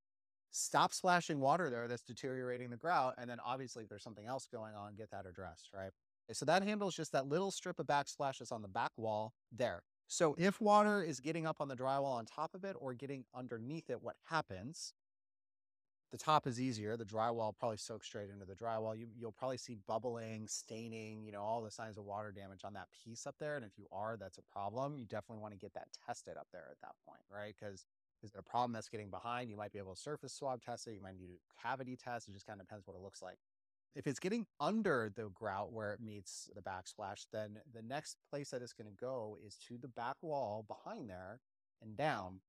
stop 0.51 0.93
splashing 0.93 1.39
water 1.39 1.69
there 1.69 1.87
that's 1.87 2.03
deteriorating 2.03 2.69
the 2.69 2.77
grout. 2.77 3.15
And 3.17 3.29
then 3.29 3.39
obviously 3.45 3.83
if 3.83 3.89
there's 3.89 4.03
something 4.03 4.27
else 4.27 4.47
going 4.51 4.75
on, 4.75 4.95
get 4.95 5.11
that 5.11 5.25
addressed, 5.25 5.69
right? 5.73 5.91
Eh, 6.29 6.33
so 6.33 6.45
that 6.45 6.63
handles 6.63 6.95
just 6.95 7.11
that 7.11 7.27
little 7.27 7.51
strip 7.51 7.79
of 7.79 7.87
backsplashes 7.87 8.51
on 8.51 8.61
the 8.61 8.67
back 8.67 8.91
wall 8.97 9.33
there. 9.51 9.83
So 10.07 10.35
if 10.37 10.61
water 10.61 11.01
is 11.01 11.19
getting 11.19 11.45
up 11.45 11.57
on 11.59 11.67
the 11.67 11.75
drywall 11.75 12.15
on 12.15 12.25
top 12.25 12.53
of 12.53 12.63
it 12.63 12.75
or 12.79 12.93
getting 12.93 13.25
underneath 13.33 13.89
it, 13.89 14.01
what 14.01 14.15
happens? 14.25 14.93
The 16.11 16.19
top 16.19 16.45
is 16.45 16.61
easier. 16.61 16.95
The 16.95 17.05
drywall 17.05 17.57
probably 17.57 17.77
soaks 17.77 18.05
straight 18.05 18.29
into 18.29 18.45
the 18.45 18.53
drywall. 18.53 18.95
You, 18.95 19.07
you'll 19.17 19.31
probably 19.31 19.57
see 19.57 19.79
bubbling, 19.87 20.47
staining, 20.47 21.23
you 21.23 21.31
know, 21.31 21.41
all 21.41 21.63
the 21.63 21.71
signs 21.71 21.97
of 21.97 22.03
water 22.05 22.31
damage 22.31 22.63
on 22.63 22.73
that 22.73 22.89
piece 23.03 23.25
up 23.25 23.33
there. 23.39 23.55
And 23.55 23.65
if 23.65 23.71
you 23.79 23.87
are, 23.91 24.15
that's 24.15 24.37
a 24.37 24.43
problem. 24.43 24.99
You 24.99 25.05
definitely 25.05 25.41
want 25.41 25.53
to 25.53 25.57
get 25.57 25.73
that 25.73 25.87
tested 26.05 26.37
up 26.37 26.47
there 26.51 26.67
at 26.69 26.79
that 26.81 26.93
point, 27.07 27.21
right? 27.35 27.55
Because 27.59 27.87
is 28.21 28.29
it 28.29 28.37
a 28.37 28.43
problem 28.43 28.73
that's 28.73 28.89
getting 28.89 29.09
behind? 29.09 29.49
You 29.49 29.57
might 29.57 29.71
be 29.71 29.79
able 29.79 29.95
to 29.95 29.99
surface 29.99 30.33
swab 30.33 30.61
test 30.61 30.85
it. 30.85 30.93
You 30.93 31.01
might 31.01 31.17
need 31.17 31.29
a 31.31 31.67
cavity 31.67 31.95
test. 31.97 32.27
It 32.27 32.33
just 32.33 32.45
kind 32.45 32.61
of 32.61 32.67
depends 32.67 32.85
what 32.85 32.95
it 32.95 33.01
looks 33.01 33.23
like. 33.23 33.39
If 33.95 34.07
it's 34.07 34.19
getting 34.19 34.47
under 34.59 35.11
the 35.15 35.29
grout 35.29 35.71
where 35.71 35.93
it 35.93 35.99
meets 36.01 36.49
the 36.55 36.61
backsplash, 36.61 37.27
then 37.31 37.59
the 37.73 37.83
next 37.83 38.17
place 38.29 38.49
that 38.49 38.61
it's 38.61 38.73
going 38.73 38.89
to 38.89 38.97
go 38.99 39.37
is 39.45 39.57
to 39.67 39.77
the 39.77 39.87
back 39.87 40.15
wall 40.21 40.65
behind 40.67 41.09
there 41.09 41.39
and 41.81 41.95
down. 41.95 42.41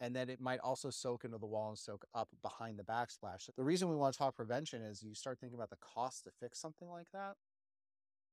And 0.00 0.16
then 0.16 0.28
it 0.28 0.40
might 0.40 0.58
also 0.58 0.90
soak 0.90 1.24
into 1.24 1.38
the 1.38 1.46
wall 1.46 1.68
and 1.68 1.78
soak 1.78 2.04
up 2.12 2.28
behind 2.42 2.78
the 2.78 2.82
backsplash. 2.82 3.48
The 3.56 3.62
reason 3.62 3.88
we 3.88 3.94
want 3.94 4.14
to 4.14 4.18
talk 4.18 4.34
prevention 4.34 4.82
is 4.82 5.02
you 5.02 5.14
start 5.14 5.38
thinking 5.38 5.56
about 5.56 5.70
the 5.70 5.76
cost 5.76 6.24
to 6.24 6.30
fix 6.40 6.58
something 6.58 6.88
like 6.88 7.06
that. 7.12 7.36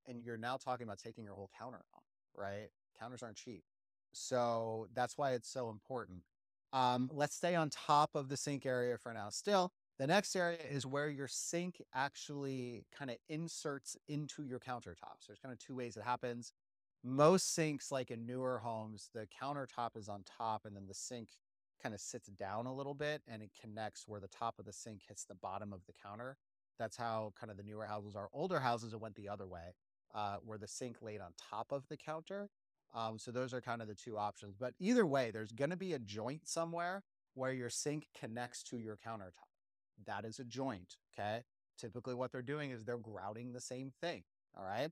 And 0.08 0.24
you're 0.24 0.38
now 0.38 0.58
talking 0.58 0.86
about 0.86 0.98
taking 0.98 1.24
your 1.24 1.36
whole 1.36 1.52
counter 1.60 1.86
off, 1.94 2.04
right? 2.36 2.70
Counters 3.00 3.22
aren't 3.22 3.38
cheap. 3.38 3.64
So 4.12 4.88
that's 4.96 5.20
why 5.20 5.34
it's 5.34 5.50
so 5.50 5.70
important. 5.70 6.24
Um, 6.74 7.12
let's 7.14 7.36
stay 7.36 7.54
on 7.54 7.70
top 7.70 8.12
of 8.16 8.30
the 8.30 8.38
sink 8.38 8.66
area 8.66 8.98
for 8.98 9.14
now. 9.14 9.30
Still, 9.30 9.72
the 10.00 10.08
next 10.08 10.36
area 10.36 10.58
is 10.70 10.86
where 10.86 11.10
your 11.10 11.28
sink 11.28 11.82
actually 11.94 12.86
kind 12.98 13.12
of 13.12 13.18
inserts 13.28 13.98
into 14.08 14.44
your 14.44 14.60
countertops. 14.60 15.28
There's 15.28 15.40
kind 15.40 15.54
of 15.54 15.60
two 15.60 15.76
ways 15.76 15.98
it 15.98 16.04
happens. 16.04 16.54
Most 17.04 17.54
sinks, 17.54 17.92
like 17.92 18.10
in 18.12 18.26
newer 18.26 18.60
homes, 18.60 19.10
the 19.14 19.28
countertop 19.42 19.96
is 19.96 20.10
on 20.10 20.24
top 20.24 20.66
and 20.66 20.76
then 20.76 20.88
the 20.88 20.94
sink 20.94 21.30
kind 21.82 21.94
of 21.94 22.02
sits 22.02 22.28
down 22.30 22.66
a 22.66 22.74
little 22.74 22.94
bit 22.94 23.22
and 23.28 23.42
it 23.42 23.52
connects 23.62 24.06
where 24.08 24.20
the 24.20 24.28
top 24.28 24.60
of 24.60 24.66
the 24.66 24.74
sink 24.74 25.02
hits 25.08 25.26
the 25.26 25.36
bottom 25.36 25.72
of 25.72 25.82
the 25.86 25.94
counter. 26.04 26.38
That's 26.78 26.98
how 26.98 27.34
kind 27.40 27.52
of 27.52 27.58
the 27.58 27.64
newer 27.64 27.86
houses 27.86 28.16
are. 28.16 28.30
Older 28.34 28.60
houses, 28.60 28.94
it 28.94 29.00
went 29.00 29.16
the 29.16 29.30
other 29.30 29.48
way, 29.48 29.76
uh, 30.16 30.38
where 30.46 30.58
the 30.58 30.68
sink 30.68 30.98
laid 31.02 31.22
on 31.22 31.32
top 31.38 31.72
of 31.72 31.88
the 31.90 31.98
counter 31.98 32.50
um, 32.94 33.20
so 33.20 33.32
those 33.32 33.54
are 33.54 33.62
kind 33.62 33.82
of 33.82 33.88
the 33.88 33.96
two 33.96 34.18
options. 34.18 34.56
But 34.60 34.74
either 34.80 35.06
way, 35.06 35.32
there's 35.32 35.52
going 35.52 35.70
to 35.70 35.78
be 35.78 35.94
a 35.94 36.00
joint 36.00 36.48
somewhere 36.48 37.04
where 37.36 37.54
your 37.54 37.70
sink 37.70 38.08
connects 38.18 38.64
to 38.64 38.78
your 38.78 38.98
countertop. 38.98 39.49
That 40.06 40.26
is 40.26 40.40
a 40.40 40.44
joint. 40.44 40.96
Okay. 41.14 41.44
Typically, 41.78 42.14
what 42.14 42.32
they're 42.32 42.42
doing 42.42 42.72
is 42.72 42.84
they're 42.84 42.98
grouting 42.98 43.54
the 43.54 43.62
same 43.62 43.92
thing. 44.02 44.24
All 44.58 44.66
right. 44.66 44.90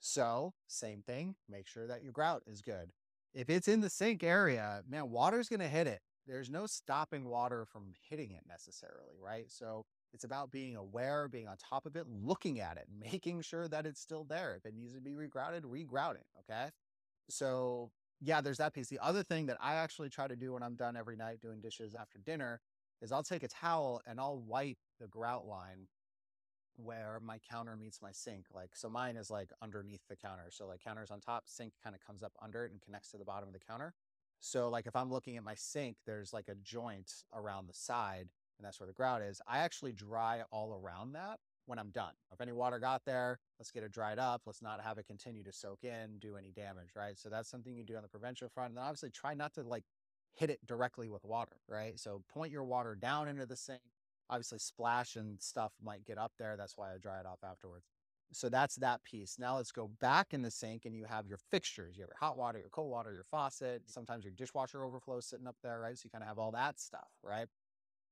So, 0.00 0.54
same 0.68 1.02
thing, 1.02 1.34
make 1.48 1.66
sure 1.66 1.88
that 1.88 2.04
your 2.04 2.12
grout 2.12 2.42
is 2.46 2.62
good. 2.62 2.92
If 3.34 3.50
it's 3.50 3.66
in 3.66 3.80
the 3.80 3.90
sink 3.90 4.22
area, 4.22 4.82
man, 4.88 5.10
water's 5.10 5.48
going 5.48 5.60
to 5.60 5.68
hit 5.68 5.88
it. 5.88 6.00
There's 6.26 6.50
no 6.50 6.66
stopping 6.66 7.24
water 7.24 7.64
from 7.64 7.94
hitting 8.08 8.30
it 8.30 8.44
necessarily. 8.48 9.16
Right. 9.20 9.50
So, 9.50 9.84
it's 10.14 10.24
about 10.24 10.50
being 10.50 10.76
aware, 10.76 11.28
being 11.28 11.48
on 11.48 11.56
top 11.56 11.86
of 11.86 11.96
it, 11.96 12.06
looking 12.08 12.60
at 12.60 12.76
it, 12.76 12.86
making 13.12 13.42
sure 13.42 13.68
that 13.68 13.86
it's 13.86 14.00
still 14.00 14.24
there. 14.24 14.54
If 14.56 14.66
it 14.66 14.74
needs 14.74 14.94
to 14.94 15.00
be 15.00 15.12
regrouted, 15.12 15.62
regrout 15.62 16.14
it. 16.14 16.26
Okay. 16.40 16.68
So 17.28 17.90
yeah, 18.20 18.40
there's 18.40 18.58
that 18.58 18.74
piece. 18.74 18.88
The 18.88 18.98
other 19.00 19.22
thing 19.22 19.46
that 19.46 19.58
I 19.60 19.74
actually 19.74 20.08
try 20.08 20.26
to 20.26 20.36
do 20.36 20.54
when 20.54 20.62
I'm 20.62 20.74
done 20.74 20.96
every 20.96 21.16
night 21.16 21.40
doing 21.40 21.60
dishes 21.60 21.94
after 21.94 22.18
dinner 22.18 22.60
is 23.00 23.12
I'll 23.12 23.22
take 23.22 23.42
a 23.42 23.48
towel 23.48 24.00
and 24.06 24.18
I'll 24.20 24.38
wipe 24.38 24.78
the 25.00 25.06
grout 25.06 25.46
line 25.46 25.88
where 26.76 27.20
my 27.22 27.38
counter 27.50 27.76
meets 27.76 28.00
my 28.00 28.12
sink. 28.12 28.46
Like, 28.54 28.70
so 28.74 28.88
mine 28.88 29.16
is 29.16 29.30
like 29.30 29.50
underneath 29.60 30.02
the 30.08 30.16
counter. 30.16 30.46
So 30.50 30.66
like 30.66 30.82
counter's 30.82 31.10
on 31.10 31.20
top, 31.20 31.44
sink 31.46 31.72
kind 31.82 31.94
of 31.94 32.04
comes 32.04 32.22
up 32.22 32.32
under 32.40 32.64
it 32.64 32.72
and 32.72 32.80
connects 32.80 33.10
to 33.10 33.18
the 33.18 33.24
bottom 33.24 33.48
of 33.48 33.52
the 33.52 33.60
counter. 33.60 33.94
So 34.40 34.68
like 34.68 34.86
if 34.86 34.94
I'm 34.94 35.10
looking 35.10 35.36
at 35.36 35.42
my 35.42 35.54
sink, 35.54 35.96
there's 36.06 36.32
like 36.32 36.48
a 36.48 36.54
joint 36.56 37.12
around 37.34 37.68
the 37.68 37.74
side 37.74 38.28
and 38.58 38.66
that's 38.66 38.80
where 38.80 38.86
the 38.86 38.92
grout 38.92 39.22
is. 39.22 39.40
I 39.46 39.58
actually 39.58 39.92
dry 39.92 40.42
all 40.50 40.72
around 40.72 41.12
that 41.12 41.38
when 41.66 41.78
I'm 41.78 41.90
done. 41.90 42.12
If 42.32 42.40
any 42.40 42.52
water 42.52 42.78
got 42.78 43.04
there, 43.04 43.38
let's 43.58 43.70
get 43.70 43.82
it 43.82 43.92
dried 43.92 44.18
up. 44.18 44.42
Let's 44.46 44.62
not 44.62 44.80
have 44.80 44.98
it 44.98 45.06
continue 45.06 45.42
to 45.44 45.52
soak 45.52 45.84
in, 45.84 46.18
do 46.18 46.36
any 46.36 46.50
damage, 46.50 46.90
right? 46.96 47.18
So 47.18 47.28
that's 47.28 47.50
something 47.50 47.74
you 47.74 47.84
do 47.84 47.96
on 47.96 48.02
the 48.02 48.08
prevention 48.08 48.48
front. 48.48 48.70
And 48.70 48.78
obviously 48.78 49.10
try 49.10 49.34
not 49.34 49.54
to 49.54 49.62
like 49.62 49.84
hit 50.38 50.50
it 50.50 50.64
directly 50.66 51.08
with 51.08 51.24
water, 51.24 51.56
right? 51.68 51.98
So 51.98 52.22
point 52.32 52.52
your 52.52 52.64
water 52.64 52.94
down 52.94 53.28
into 53.28 53.44
the 53.44 53.56
sink, 53.56 53.80
obviously 54.30 54.58
splash 54.58 55.16
and 55.16 55.40
stuff 55.40 55.72
might 55.84 56.04
get 56.04 56.16
up 56.16 56.32
there. 56.38 56.56
That's 56.56 56.76
why 56.76 56.94
I 56.94 56.98
dry 56.98 57.18
it 57.18 57.26
off 57.26 57.40
afterwards. 57.42 57.86
So 58.32 58.48
that's 58.48 58.76
that 58.76 59.02
piece. 59.04 59.36
Now 59.38 59.56
let's 59.56 59.72
go 59.72 59.90
back 60.00 60.34
in 60.34 60.42
the 60.42 60.50
sink 60.50 60.84
and 60.84 60.94
you 60.94 61.04
have 61.06 61.26
your 61.26 61.38
fixtures. 61.50 61.96
You 61.96 62.02
have 62.02 62.10
your 62.10 62.18
hot 62.20 62.36
water, 62.36 62.58
your 62.58 62.68
cold 62.68 62.90
water, 62.90 63.12
your 63.12 63.24
faucet, 63.24 63.82
sometimes 63.86 64.24
your 64.24 64.34
dishwasher 64.36 64.84
overflow 64.84 65.20
sitting 65.20 65.46
up 65.46 65.56
there, 65.62 65.80
right? 65.80 65.96
So 65.96 66.02
you 66.04 66.10
kind 66.10 66.22
of 66.22 66.28
have 66.28 66.38
all 66.38 66.52
that 66.52 66.78
stuff, 66.78 67.08
right? 67.22 67.46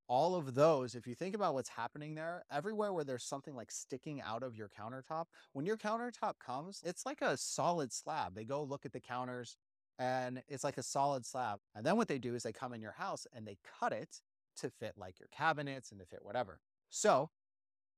All 0.08 0.34
of 0.34 0.54
those, 0.54 0.94
if 0.94 1.06
you 1.06 1.14
think 1.14 1.34
about 1.34 1.54
what's 1.54 1.68
happening 1.68 2.14
there, 2.14 2.44
everywhere 2.50 2.92
where 2.92 3.04
there's 3.04 3.24
something 3.24 3.54
like 3.54 3.70
sticking 3.70 4.22
out 4.22 4.42
of 4.42 4.56
your 4.56 4.68
countertop, 4.68 5.26
when 5.52 5.66
your 5.66 5.76
countertop 5.76 6.34
comes, 6.44 6.82
it's 6.84 7.04
like 7.04 7.20
a 7.22 7.36
solid 7.36 7.92
slab. 7.92 8.34
They 8.34 8.44
go 8.44 8.62
look 8.62 8.86
at 8.86 8.92
the 8.92 9.00
counters 9.00 9.56
and 9.98 10.42
it's 10.48 10.64
like 10.64 10.78
a 10.78 10.82
solid 10.82 11.24
slab. 11.24 11.60
And 11.74 11.84
then 11.84 11.96
what 11.96 12.08
they 12.08 12.18
do 12.18 12.34
is 12.34 12.42
they 12.42 12.52
come 12.52 12.74
in 12.74 12.80
your 12.80 12.92
house 12.92 13.26
and 13.34 13.46
they 13.46 13.58
cut 13.80 13.92
it 13.92 14.20
to 14.58 14.70
fit 14.70 14.94
like 14.96 15.18
your 15.18 15.28
cabinets 15.32 15.90
and 15.90 16.00
to 16.00 16.06
fit 16.06 16.20
whatever. 16.22 16.60
So 16.90 17.30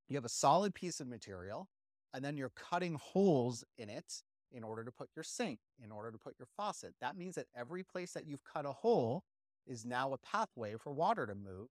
you 0.08 0.16
have 0.16 0.24
a 0.24 0.30
solid 0.30 0.74
piece 0.74 1.00
of 1.00 1.08
material 1.08 1.68
and 2.14 2.24
then 2.24 2.36
you're 2.36 2.52
cutting 2.56 2.94
holes 2.94 3.64
in 3.76 3.88
it 3.88 4.22
in 4.50 4.64
order 4.64 4.82
to 4.84 4.90
put 4.90 5.10
your 5.14 5.22
sink, 5.22 5.58
in 5.82 5.92
order 5.92 6.10
to 6.10 6.18
put 6.18 6.34
your 6.38 6.48
faucet. 6.56 6.94
That 7.00 7.16
means 7.16 7.34
that 7.34 7.46
every 7.54 7.82
place 7.82 8.12
that 8.12 8.26
you've 8.26 8.44
cut 8.44 8.64
a 8.64 8.72
hole 8.72 9.24
is 9.66 9.84
now 9.84 10.12
a 10.12 10.18
pathway 10.18 10.76
for 10.78 10.92
water 10.92 11.26
to 11.26 11.34
move 11.34 11.68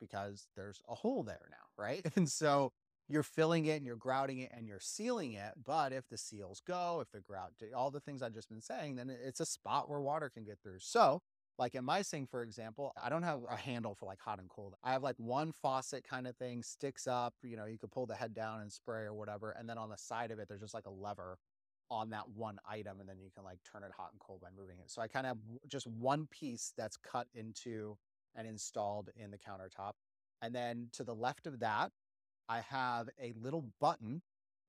because 0.00 0.46
there's 0.56 0.80
a 0.88 0.94
hole 0.94 1.22
there 1.22 1.48
now, 1.50 1.82
right? 1.82 2.04
And 2.16 2.28
so 2.28 2.72
you're 3.10 3.24
filling 3.24 3.66
it 3.66 3.76
and 3.76 3.84
you're 3.84 3.96
grouting 3.96 4.38
it 4.38 4.52
and 4.56 4.68
you're 4.68 4.80
sealing 4.80 5.32
it. 5.32 5.52
But 5.66 5.92
if 5.92 6.08
the 6.08 6.16
seals 6.16 6.62
go, 6.66 7.00
if 7.02 7.10
the 7.10 7.20
grout, 7.20 7.52
all 7.76 7.90
the 7.90 8.00
things 8.00 8.22
I've 8.22 8.34
just 8.34 8.48
been 8.48 8.60
saying, 8.60 8.96
then 8.96 9.10
it's 9.10 9.40
a 9.40 9.46
spot 9.46 9.90
where 9.90 10.00
water 10.00 10.30
can 10.32 10.44
get 10.44 10.58
through. 10.62 10.78
So 10.78 11.20
like 11.58 11.74
in 11.74 11.84
my 11.84 12.02
sink, 12.02 12.30
for 12.30 12.42
example, 12.42 12.92
I 13.02 13.08
don't 13.08 13.24
have 13.24 13.40
a 13.50 13.56
handle 13.56 13.96
for 13.96 14.06
like 14.06 14.20
hot 14.20 14.38
and 14.38 14.48
cold. 14.48 14.74
I 14.84 14.92
have 14.92 15.02
like 15.02 15.16
one 15.18 15.50
faucet 15.52 16.04
kind 16.08 16.28
of 16.28 16.36
thing, 16.36 16.62
sticks 16.62 17.08
up, 17.08 17.34
you 17.42 17.56
know, 17.56 17.64
you 17.66 17.78
could 17.78 17.90
pull 17.90 18.06
the 18.06 18.14
head 18.14 18.32
down 18.32 18.60
and 18.60 18.70
spray 18.70 19.02
or 19.02 19.14
whatever. 19.14 19.50
And 19.58 19.68
then 19.68 19.76
on 19.76 19.90
the 19.90 19.98
side 19.98 20.30
of 20.30 20.38
it, 20.38 20.48
there's 20.48 20.60
just 20.62 20.74
like 20.74 20.86
a 20.86 20.90
lever 20.90 21.36
on 21.90 22.10
that 22.10 22.28
one 22.34 22.58
item. 22.70 23.00
And 23.00 23.08
then 23.08 23.18
you 23.18 23.30
can 23.34 23.42
like 23.42 23.58
turn 23.70 23.82
it 23.82 23.90
hot 23.96 24.10
and 24.12 24.20
cold 24.20 24.40
by 24.40 24.48
moving 24.56 24.78
it. 24.78 24.90
So 24.90 25.02
I 25.02 25.08
kind 25.08 25.26
of 25.26 25.30
have 25.30 25.68
just 25.68 25.88
one 25.88 26.28
piece 26.30 26.72
that's 26.78 26.96
cut 26.96 27.26
into 27.34 27.98
and 28.36 28.46
installed 28.46 29.10
in 29.16 29.32
the 29.32 29.38
countertop. 29.38 29.94
And 30.40 30.54
then 30.54 30.88
to 30.92 31.04
the 31.04 31.14
left 31.14 31.48
of 31.48 31.58
that, 31.58 31.90
I 32.50 32.62
have 32.68 33.08
a 33.22 33.32
little 33.40 33.64
button 33.80 34.22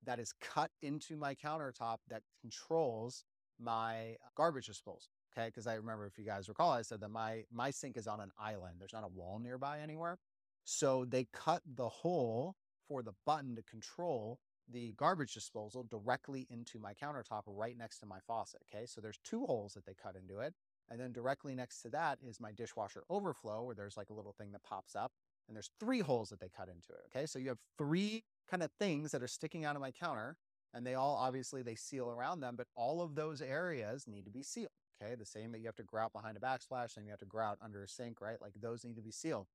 that 0.06 0.20
is 0.20 0.34
cut 0.40 0.70
into 0.84 1.18
my 1.18 1.34
countertop 1.34 1.98
that 2.10 2.22
controls 2.40 3.26
my 3.60 4.12
uh, 4.12 4.30
garbage 4.36 4.68
disposal. 4.68 5.10
Okay. 5.36 5.50
Cause 5.50 5.66
I 5.66 5.74
remember 5.76 6.06
if 6.06 6.18
you 6.18 6.26
guys 6.26 6.48
recall, 6.48 6.72
I 6.72 6.84
said 6.84 7.02
that 7.02 7.10
my, 7.10 7.44
my 7.52 7.72
sink 7.72 7.98
is 7.98 8.06
on 8.06 8.20
an 8.20 8.32
island. 8.40 8.76
There's 8.80 8.94
not 8.94 9.04
a 9.04 9.08
wall 9.08 9.40
nearby 9.40 9.80
anywhere. 9.80 10.20
So 10.64 11.06
they 11.06 11.28
cut 11.34 11.64
the 11.76 11.90
hole 11.90 12.56
for 12.88 13.02
the 13.02 13.14
button 13.26 13.56
to 13.56 13.64
control 13.64 14.38
the 14.72 14.94
garbage 14.96 15.34
disposal 15.34 15.84
directly 15.90 16.46
into 16.52 16.80
my 16.80 16.94
countertop 16.94 17.42
right 17.48 17.78
next 17.78 17.98
to 18.00 18.06
my 18.06 18.20
faucet. 18.28 18.62
Okay. 18.72 18.86
So 18.86 19.02
there's 19.02 19.20
two 19.24 19.46
holes 19.48 19.74
that 19.74 19.86
they 19.88 19.96
cut 19.96 20.16
into 20.16 20.40
it. 20.40 20.54
And 20.92 21.00
then 21.00 21.14
directly 21.14 21.56
next 21.56 21.82
to 21.82 21.90
that 21.90 22.20
is 22.22 22.40
my 22.40 22.52
dishwasher 22.52 23.04
overflow 23.10 23.64
where 23.64 23.76
there's 23.76 23.98
like 23.98 24.12
a 24.12 24.14
little 24.14 24.34
thing 24.34 24.52
that 24.52 24.64
pops 24.64 24.96
up 24.96 25.14
and 25.48 25.56
there's 25.56 25.72
three 25.80 26.00
holes 26.00 26.30
that 26.30 26.40
they 26.40 26.50
cut 26.50 26.70
into 26.70 26.94
it. 26.94 27.02
Okay. 27.16 27.26
So 27.26 27.40
you 27.40 27.50
have 27.50 27.60
three 27.78 28.24
kind 28.50 28.64
of 28.64 28.72
things 28.80 29.12
that 29.12 29.24
are 29.24 29.28
sticking 29.28 29.66
out 29.66 29.76
of 29.76 29.82
my 29.82 29.92
counter 29.92 30.38
and 30.74 30.86
they 30.86 30.96
all 30.96 31.16
obviously 31.16 31.62
they 31.62 31.76
seal 31.76 32.10
around 32.10 32.40
them, 32.40 32.56
but 32.56 32.68
all 32.76 33.02
of 33.02 33.16
those 33.16 33.42
areas 33.42 34.08
need 34.08 34.26
to 34.26 34.32
be 34.32 34.44
sealed. 34.44 34.72
Okay. 35.02 35.16
The 35.16 35.26
same 35.26 35.52
that 35.52 35.60
you 35.60 35.66
have 35.66 35.76
to 35.76 35.84
grout 35.84 36.14
behind 36.14 36.38
a 36.38 36.40
backsplash 36.40 36.98
and 36.98 37.06
you 37.06 37.12
have 37.12 37.20
to 37.20 37.26
grout 37.26 37.58
under 37.62 37.84
a 37.84 37.88
sink, 37.88 38.22
right? 38.22 38.42
Like 38.42 38.54
those 38.62 38.84
need 38.84 38.96
to 38.96 39.02
be 39.02 39.12
sealed. 39.12 39.48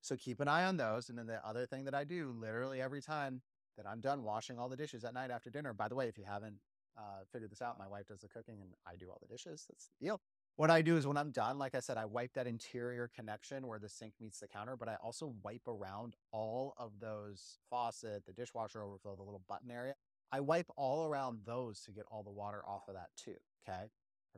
So 0.00 0.16
keep 0.16 0.40
an 0.40 0.48
eye 0.48 0.64
on 0.64 0.76
those. 0.76 1.08
And 1.08 1.18
then 1.18 1.26
the 1.26 1.44
other 1.46 1.66
thing 1.66 1.84
that 1.84 1.94
I 1.94 2.04
do 2.04 2.34
literally 2.38 2.80
every 2.80 3.02
time 3.02 3.42
that 3.76 3.86
I'm 3.86 4.00
done 4.00 4.22
washing 4.24 4.58
all 4.58 4.68
the 4.68 4.76
dishes 4.76 5.04
at 5.04 5.14
night 5.14 5.30
after 5.30 5.50
dinner, 5.50 5.72
by 5.72 5.88
the 5.88 5.94
way, 5.94 6.08
if 6.08 6.18
you 6.18 6.24
haven't 6.24 6.56
uh, 6.96 7.24
figured 7.32 7.50
this 7.50 7.62
out, 7.62 7.78
my 7.78 7.86
wife 7.86 8.06
does 8.06 8.20
the 8.20 8.28
cooking 8.28 8.60
and 8.60 8.70
I 8.86 8.96
do 8.96 9.08
all 9.08 9.18
the 9.20 9.28
dishes. 9.28 9.66
That's 9.68 9.88
the 9.98 10.06
deal. 10.06 10.20
What 10.58 10.70
I 10.70 10.82
do 10.82 10.96
is 10.96 11.06
when 11.06 11.16
I'm 11.16 11.30
done, 11.30 11.58
like 11.58 11.74
I 11.74 11.80
said, 11.80 11.96
I 11.96 12.04
wipe 12.04 12.34
that 12.34 12.46
interior 12.46 13.10
connection 13.14 13.66
where 13.66 13.78
the 13.78 13.88
sink 13.88 14.12
meets 14.20 14.40
the 14.40 14.48
counter, 14.48 14.76
but 14.76 14.88
I 14.88 14.96
also 15.02 15.32
wipe 15.42 15.66
around 15.66 16.16
all 16.32 16.74
of 16.76 16.92
those 17.00 17.58
faucet, 17.70 18.26
the 18.26 18.32
dishwasher 18.32 18.82
overflow, 18.82 19.16
the 19.16 19.22
little 19.22 19.42
button 19.48 19.70
area. 19.70 19.94
I 20.30 20.40
wipe 20.40 20.66
all 20.76 21.06
around 21.06 21.38
those 21.46 21.80
to 21.82 21.92
get 21.92 22.04
all 22.10 22.22
the 22.22 22.30
water 22.30 22.62
off 22.66 22.88
of 22.88 22.94
that 22.94 23.10
too. 23.16 23.36
Okay 23.66 23.86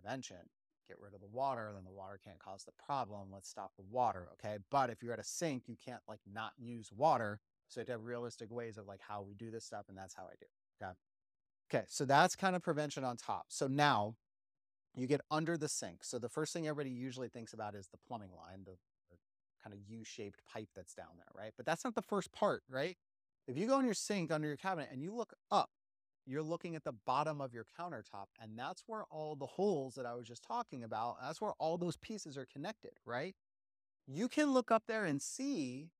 prevention. 0.01 0.37
Get 0.89 0.99
rid 1.01 1.15
of 1.15 1.21
the 1.21 1.29
water, 1.29 1.71
then 1.75 1.85
the 1.85 1.91
water 1.91 2.19
can't 2.23 2.39
cause 2.39 2.65
the 2.65 2.73
problem. 2.85 3.29
Let's 3.33 3.49
stop 3.49 3.73
the 3.77 3.85
water. 3.91 4.29
Okay. 4.35 4.59
But 4.71 4.91
if 4.91 5.03
you're 5.03 5.13
at 5.13 5.21
a 5.21 5.25
sink, 5.25 5.65
you 5.67 5.77
can't 5.85 6.03
like 6.09 6.21
not 6.33 6.53
use 6.59 6.91
water. 6.97 7.41
So 7.69 7.85
to 7.85 7.93
have 7.93 8.03
realistic 8.03 8.51
ways 8.51 8.77
of 8.77 8.87
like 8.87 9.01
how 9.07 9.23
we 9.23 9.35
do 9.35 9.51
this 9.51 9.65
stuff. 9.65 9.85
And 9.89 9.97
that's 9.97 10.15
how 10.15 10.25
I 10.25 10.35
do. 10.41 10.47
Okay. 10.83 10.93
Okay. 11.73 11.85
So 11.89 12.05
that's 12.05 12.35
kind 12.35 12.57
of 12.57 12.63
prevention 12.63 13.05
on 13.05 13.17
top. 13.17 13.47
So 13.49 13.69
now 13.69 14.17
you 14.95 15.07
get 15.07 15.21
under 15.31 15.57
the 15.57 15.69
sink. 15.69 16.03
So 16.03 16.19
the 16.19 16.29
first 16.29 16.53
thing 16.53 16.67
everybody 16.67 16.91
usually 16.91 17.29
thinks 17.29 17.53
about 17.53 17.75
is 17.75 17.89
the 17.89 17.99
plumbing 18.09 18.31
line, 18.37 18.65
the, 18.65 18.77
the 19.11 19.17
kind 19.63 19.75
of 19.75 19.81
U-shaped 19.89 20.41
pipe 20.53 20.69
that's 20.75 20.95
down 20.95 21.17
there, 21.17 21.27
right? 21.35 21.53
But 21.57 21.67
that's 21.67 21.85
not 21.85 21.95
the 21.95 22.03
first 22.03 22.33
part, 22.33 22.63
right? 22.69 22.97
If 23.47 23.57
you 23.57 23.67
go 23.67 23.79
in 23.79 23.85
your 23.85 23.95
sink 23.95 24.31
under 24.31 24.49
your 24.49 24.57
cabinet 24.57 24.89
and 24.93 25.03
you 25.03 25.15
look 25.15 25.33
up, 25.51 25.71
you're 26.27 26.43
looking 26.43 26.77
at 26.77 26.85
the 26.85 26.93
bottom 27.07 27.41
of 27.41 27.53
your 27.53 27.65
countertop. 27.79 28.27
And 28.41 28.59
that's 28.59 28.85
where 28.87 29.05
all 29.11 29.37
the 29.37 29.47
holes 29.47 29.95
that 29.95 30.07
I 30.07 30.15
was 30.15 30.27
just 30.27 30.45
talking 30.45 30.85
about, 30.85 31.17
that's 31.21 31.41
where 31.41 31.53
all 31.59 31.79
those 31.79 31.97
pieces 31.97 32.37
are 32.37 32.47
connected, 32.47 32.93
right? 33.05 33.35
You 34.07 34.29
can 34.29 34.53
look 34.53 34.71
up 34.71 34.85
there 34.87 35.05
and 35.05 35.21
see 35.21 35.91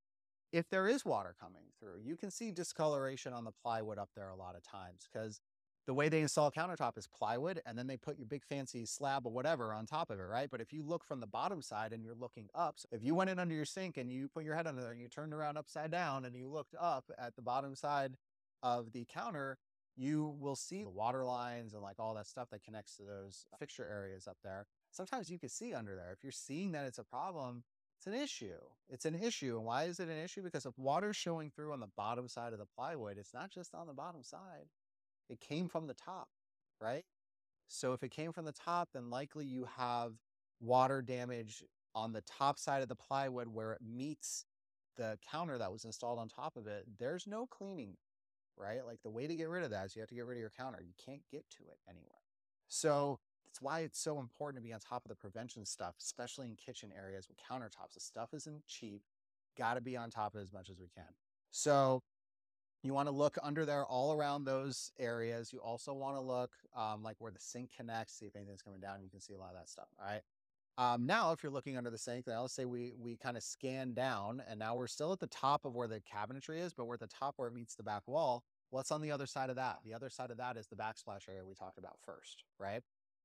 if 0.53 0.69
there 0.69 0.89
is 0.89 1.05
water 1.05 1.35
coming 1.41 1.63
through. 1.79 2.01
You 2.03 2.17
can 2.17 2.31
see 2.31 2.51
discoloration 2.51 3.33
on 3.33 3.45
the 3.45 3.53
plywood 3.53 3.99
up 3.99 4.11
there 4.15 4.29
a 4.29 4.37
lot 4.37 4.57
of 4.57 4.63
times 4.63 5.09
because 5.11 5.41
the 5.87 5.95
way 5.95 6.09
they 6.09 6.21
install 6.21 6.49
a 6.49 6.53
countertop 6.53 6.97
is 6.99 7.07
plywood 7.07 7.61
and 7.67 7.77
then 7.77 7.87
they 7.87 7.97
put 7.97 8.19
your 8.19 8.27
big 8.27 8.45
fancy 8.45 8.85
slab 8.85 9.27
or 9.27 9.33
whatever 9.33 9.73
on 9.73 9.87
top 9.87 10.11
of 10.11 10.19
it, 10.19 10.25
right? 10.25 10.51
But 10.51 10.61
if 10.61 10.73
you 10.73 10.83
look 10.83 11.05
from 11.05 11.21
the 11.21 11.27
bottom 11.27 11.63
side 11.63 11.93
and 11.93 12.05
you're 12.05 12.15
looking 12.15 12.49
up, 12.55 12.79
so 12.79 12.89
if 12.93 13.03
you 13.03 13.15
went 13.15 13.31
in 13.31 13.39
under 13.39 13.55
your 13.55 13.65
sink 13.65 13.97
and 13.97 14.11
you 14.11 14.29
put 14.29 14.45
your 14.45 14.55
head 14.55 14.67
under 14.67 14.83
there 14.83 14.93
and 14.93 15.01
you 15.01 15.09
turned 15.09 15.33
around 15.33 15.57
upside 15.57 15.91
down 15.91 16.25
and 16.25 16.37
you 16.37 16.49
looked 16.49 16.75
up 16.79 17.11
at 17.19 17.35
the 17.35 17.43
bottom 17.43 17.75
side 17.75 18.17
of 18.63 18.93
the 18.93 19.07
counter, 19.13 19.59
you 19.97 20.35
will 20.39 20.57
see 20.57 20.83
the 20.83 20.91
water 20.91 21.25
lines 21.25 21.75
and 21.75 21.83
like 21.83 21.99
all 21.99 22.15
that 22.15 22.27
stuff 22.27 22.49
that 22.51 22.63
connects 22.63 22.97
to 22.97 23.03
those 23.03 23.47
fixture 23.59 23.87
areas 23.91 24.27
up 24.27 24.37
there. 24.43 24.67
Sometimes 24.93 25.31
you 25.31 25.39
can 25.39 25.49
see 25.49 25.75
under 25.75 25.97
there. 25.97 26.13
If 26.13 26.23
you're 26.23 26.33
seeing 26.33 26.73
that 26.73 26.87
it's 26.87 26.99
a 26.99 27.05
problem, 27.05 27.65
it's 27.99 28.07
an 28.07 28.15
issue. 28.15 28.59
It's 28.89 29.05
an 29.05 29.15
issue. 29.15 29.57
And 29.57 29.67
why 29.67 29.85
is 29.85 30.01
it 30.01 30.09
an 30.09 30.19
issue? 30.19 30.43
Because 30.43 30.65
if 30.65 30.79
water's 30.79 31.17
showing 31.17 31.51
through 31.51 31.73
on 31.73 31.81
the 31.81 31.91
bottom 31.97 32.29
side 32.29 32.53
of 32.53 32.59
the 32.59 32.67
plywood, 32.67 33.19
it's 33.19 33.35
not 33.35 33.51
just 33.51 33.75
on 33.75 33.87
the 33.87 33.93
bottom 33.93 34.23
side. 34.23 34.69
It 35.31 35.41
came 35.41 35.69
from 35.69 35.87
the 35.87 35.95
top, 35.95 36.29
right? 36.81 37.05
So 37.69 37.95
if 37.95 38.03
it 38.03 38.11
came 38.11 38.33
from 38.33 38.45
the 38.45 38.53
top, 38.53 38.91
then 38.93 39.09
likely 39.09 39.47
you 39.47 39.67
have 39.77 40.13
water 40.61 41.01
damage 41.01 41.65
on 41.95 42.13
the 42.13 42.23
top 42.23 42.59
side 42.59 42.83
of 42.83 42.89
the 42.89 42.97
plywood 42.97 43.49
where 43.49 43.73
it 43.73 43.81
meets 43.81 44.45
the 44.97 45.19
counter 45.31 45.57
that 45.57 45.73
was 45.73 45.85
installed 45.85 46.19
on 46.19 46.29
top 46.29 46.57
of 46.57 46.67
it. 46.67 46.85
There's 46.99 47.27
no 47.27 47.47
cleaning 47.47 47.97
right? 48.61 48.85
Like 48.87 49.03
the 49.03 49.11
way 49.11 49.27
to 49.27 49.35
get 49.35 49.49
rid 49.49 49.65
of 49.65 49.71
that 49.71 49.87
is 49.87 49.97
you 49.97 50.01
have 50.01 50.09
to 50.11 50.15
get 50.15 50.27
rid 50.27 50.37
of 50.37 50.41
your 50.41 50.53
counter. 50.57 50.81
You 50.83 50.93
can't 51.05 51.23
get 51.31 51.49
to 51.51 51.63
it 51.65 51.79
anywhere. 51.89 52.11
So 52.69 53.19
that's 53.49 53.61
why 53.61 53.81
it's 53.81 53.99
so 53.99 54.21
important 54.21 54.63
to 54.63 54.67
be 54.67 54.73
on 54.73 54.81
top 54.81 55.05
of 55.05 55.09
the 55.09 55.17
prevention 55.17 55.65
stuff, 55.65 55.95
especially 56.01 56.49
in 56.49 56.57
kitchen 56.57 56.93
areas 56.97 57.27
with 57.29 57.39
countertops. 57.39 57.95
The 57.95 58.01
stuff 58.01 58.31
isn't 58.35 58.67
cheap. 58.67 59.03
Got 59.59 59.75
to 59.75 59.81
be 59.81 59.97
on 59.97 60.11
top 60.11 60.35
of 60.35 60.41
it 60.41 60.45
as 60.45 60.53
much 60.53 60.71
as 60.71 60.79
we 60.79 60.89
can. 60.95 61.13
So 61.51 62.03
you 62.83 62.95
want 62.95 63.09
to 63.09 63.15
look 63.15 63.37
under 63.43 63.67
there 63.67 63.85
all 63.85 64.13
around 64.13 64.45
those 64.45 64.93
areas. 64.99 65.53
You 65.53 65.59
also 65.59 65.93
want 65.93 66.17
to 66.17 66.21
look 66.21 66.51
um, 66.77 67.03
like 67.03 67.17
where 67.19 67.33
the 67.33 67.41
sink 67.41 67.71
connects, 67.77 68.19
see 68.19 68.27
if 68.27 68.37
anything's 68.37 68.63
coming 68.63 68.81
down. 68.81 69.03
You 69.03 69.11
can 69.11 69.21
see 69.21 69.35
a 69.35 69.39
lot 69.39 69.51
of 69.51 69.57
that 69.57 69.69
stuff. 69.69 69.89
All 70.01 70.07
right. 70.07 70.23
Um, 70.79 71.05
now, 71.05 71.33
if 71.33 71.43
you're 71.43 71.53
looking 71.53 71.77
under 71.77 71.91
the 71.91 71.99
sink, 71.99 72.25
let's 72.27 72.55
say 72.55 72.65
we 72.65 72.95
we 72.99 73.17
kind 73.17 73.37
of 73.37 73.43
scan 73.43 73.93
down, 73.93 74.43
and 74.49 74.59
now 74.59 74.75
we're 74.75 74.87
still 74.87 75.13
at 75.13 75.21
the 75.21 75.27
top 75.27 75.67
of 75.67 75.75
where 75.75 75.89
the 75.89 76.01
cabinetry 76.01 76.59
is, 76.59 76.73
but 76.73 76.87
we're 76.87 76.95
at 76.95 77.01
the 77.01 77.07
top 77.07 77.35
where 77.37 77.49
it 77.49 77.55
meets 77.55 77.75
the 77.75 77.83
back 77.83 78.03
wall. 78.07 78.45
What's 78.71 78.91
on 78.91 79.03
the 79.03 79.11
other 79.11 79.27
side 79.27 79.51
of 79.51 79.57
that? 79.57 79.81
The 79.85 79.93
other 79.93 80.09
side 80.09 80.31
of 80.31 80.39
that 80.39 80.57
is 80.57 80.69
the 80.69 80.77
backsplash 80.77 81.29
area 81.29 81.45
we 81.45 81.55
talked 81.55 81.77
about 81.77 81.99
first, 82.07 82.45
right? 82.59 82.83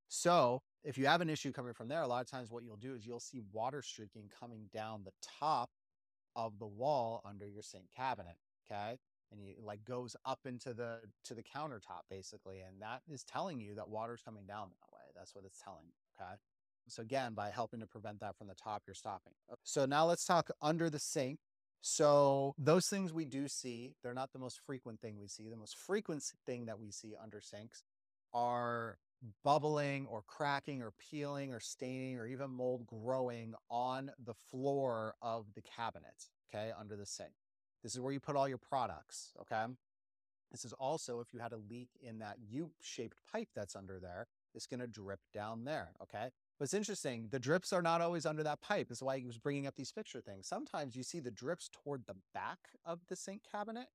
So 0.07 0.61
if 0.83 0.97
you 0.97 1.05
have 1.05 1.21
an 1.21 1.29
issue 1.29 1.51
coming 1.51 1.73
from 1.73 1.87
there, 1.87 2.01
a 2.01 2.07
lot 2.07 2.21
of 2.21 2.29
times 2.29 2.51
what 2.51 2.63
you'll 2.63 2.75
do 2.75 2.93
is 2.93 3.05
you'll 3.05 3.19
see 3.19 3.41
water 3.53 3.81
streaking 3.81 4.29
coming 4.39 4.69
down 4.73 5.03
the 5.03 5.13
top 5.39 5.69
of 6.35 6.59
the 6.59 6.67
wall 6.67 7.21
under 7.25 7.47
your 7.47 7.63
sink 7.63 7.85
cabinet. 7.95 8.35
Okay. 8.69 8.97
And 9.35 9.45
you 9.45 9.53
like 9.63 9.83
goes 9.83 10.15
up 10.25 10.39
into 10.45 10.73
the 10.73 10.99
to 11.25 11.33
the 11.33 11.43
countertop 11.43 12.03
basically. 12.09 12.61
And 12.61 12.81
that 12.81 13.01
is 13.11 13.23
telling 13.23 13.59
you 13.59 13.75
that 13.75 13.89
water's 13.89 14.21
coming 14.21 14.45
down 14.45 14.69
that 14.69 14.93
way. 14.93 15.01
That's 15.15 15.35
what 15.35 15.45
it's 15.45 15.61
telling 15.61 15.85
you. 15.85 16.23
Okay. 16.23 16.35
So 16.87 17.01
again, 17.01 17.33
by 17.33 17.49
helping 17.49 17.79
to 17.79 17.87
prevent 17.87 18.19
that 18.19 18.37
from 18.37 18.47
the 18.47 18.55
top, 18.55 18.83
you're 18.85 18.93
stopping. 18.93 19.33
So 19.63 19.85
now 19.85 20.05
let's 20.05 20.25
talk 20.25 20.51
under 20.61 20.89
the 20.89 20.99
sink. 20.99 21.39
So 21.81 22.55
those 22.57 22.87
things 22.87 23.13
we 23.13 23.25
do 23.25 23.47
see, 23.47 23.93
they're 24.01 24.13
not 24.13 24.33
the 24.33 24.39
most 24.39 24.59
frequent 24.65 25.01
thing 25.01 25.17
we 25.19 25.27
see. 25.27 25.49
The 25.49 25.57
most 25.57 25.77
frequent 25.77 26.23
thing 26.45 26.65
that 26.65 26.79
we 26.79 26.91
see 26.91 27.15
under 27.21 27.41
sinks 27.41 27.83
are 28.33 28.97
bubbling 29.43 30.07
or 30.07 30.23
cracking 30.27 30.81
or 30.81 30.93
peeling 31.09 31.53
or 31.53 31.59
staining 31.59 32.17
or 32.17 32.27
even 32.27 32.49
mold 32.51 32.85
growing 32.85 33.53
on 33.69 34.11
the 34.23 34.33
floor 34.51 35.15
of 35.21 35.45
the 35.55 35.61
cabinet, 35.61 36.29
okay, 36.49 36.71
under 36.79 36.95
the 36.95 37.05
sink. 37.05 37.33
This 37.85 37.93
is 37.93 38.01
where 38.01 38.11
you 38.11 38.19
put 38.19 38.35
all 38.35 38.49
your 38.49 38.57
products, 38.57 39.31
okay? 39.41 39.71
This 40.51 40.65
is 40.65 40.73
also 40.73 41.19
if 41.19 41.27
you 41.35 41.39
had 41.39 41.53
a 41.53 41.59
leak 41.69 41.89
in 42.01 42.17
that 42.17 42.37
U-shaped 42.49 43.19
pipe 43.31 43.49
that's 43.55 43.75
under 43.75 43.99
there, 43.99 44.25
it's 44.55 44.65
going 44.65 44.79
to 44.79 44.87
drip 44.87 45.19
down 45.35 45.65
there, 45.65 45.89
okay? 46.01 46.31
But 46.57 46.63
it's 46.63 46.73
interesting, 46.73 47.27
the 47.29 47.37
drips 47.37 47.71
are 47.71 47.83
not 47.83 48.01
always 48.01 48.25
under 48.25 48.41
that 48.41 48.59
pipe. 48.59 48.89
Is 48.89 49.03
why 49.03 49.19
he 49.19 49.27
was 49.27 49.37
bringing 49.37 49.67
up 49.67 49.75
these 49.75 49.91
fixture 49.91 50.19
things. 50.19 50.47
Sometimes 50.47 50.95
you 50.95 51.03
see 51.03 51.19
the 51.19 51.29
drips 51.29 51.69
toward 51.71 52.07
the 52.07 52.15
back 52.33 52.57
of 52.83 53.01
the 53.07 53.15
sink 53.15 53.41
cabinet 53.51 53.89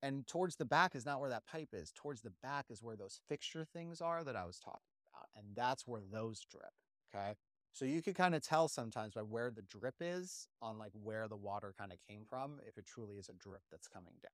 and 0.00 0.24
towards 0.28 0.54
the 0.54 0.64
back 0.64 0.94
is 0.94 1.04
not 1.04 1.20
where 1.20 1.30
that 1.30 1.46
pipe 1.46 1.70
is. 1.72 1.90
Towards 1.90 2.20
the 2.20 2.32
back 2.40 2.66
is 2.70 2.84
where 2.84 2.94
those 2.94 3.18
fixture 3.28 3.64
things 3.64 4.00
are 4.00 4.22
that 4.22 4.36
I 4.36 4.44
was 4.44 4.60
talking 4.60 4.78
about. 5.12 5.26
And 5.36 5.56
that's 5.56 5.88
where 5.88 6.02
those 6.12 6.38
drip. 6.48 6.70
Okay. 7.12 7.34
So 7.72 7.84
you 7.84 8.02
can 8.02 8.14
kind 8.14 8.34
of 8.34 8.42
tell 8.42 8.68
sometimes 8.68 9.14
by 9.14 9.22
where 9.22 9.50
the 9.50 9.62
drip 9.62 9.96
is 10.00 10.46
on 10.60 10.78
like 10.78 10.92
where 11.02 11.26
the 11.28 11.36
water 11.36 11.74
kind 11.78 11.92
of 11.92 11.98
came 12.06 12.24
from, 12.28 12.60
if 12.66 12.76
it 12.76 12.86
truly 12.86 13.16
is 13.16 13.28
a 13.28 13.32
drip 13.34 13.62
that's 13.70 13.88
coming 13.88 14.14
down. 14.22 14.30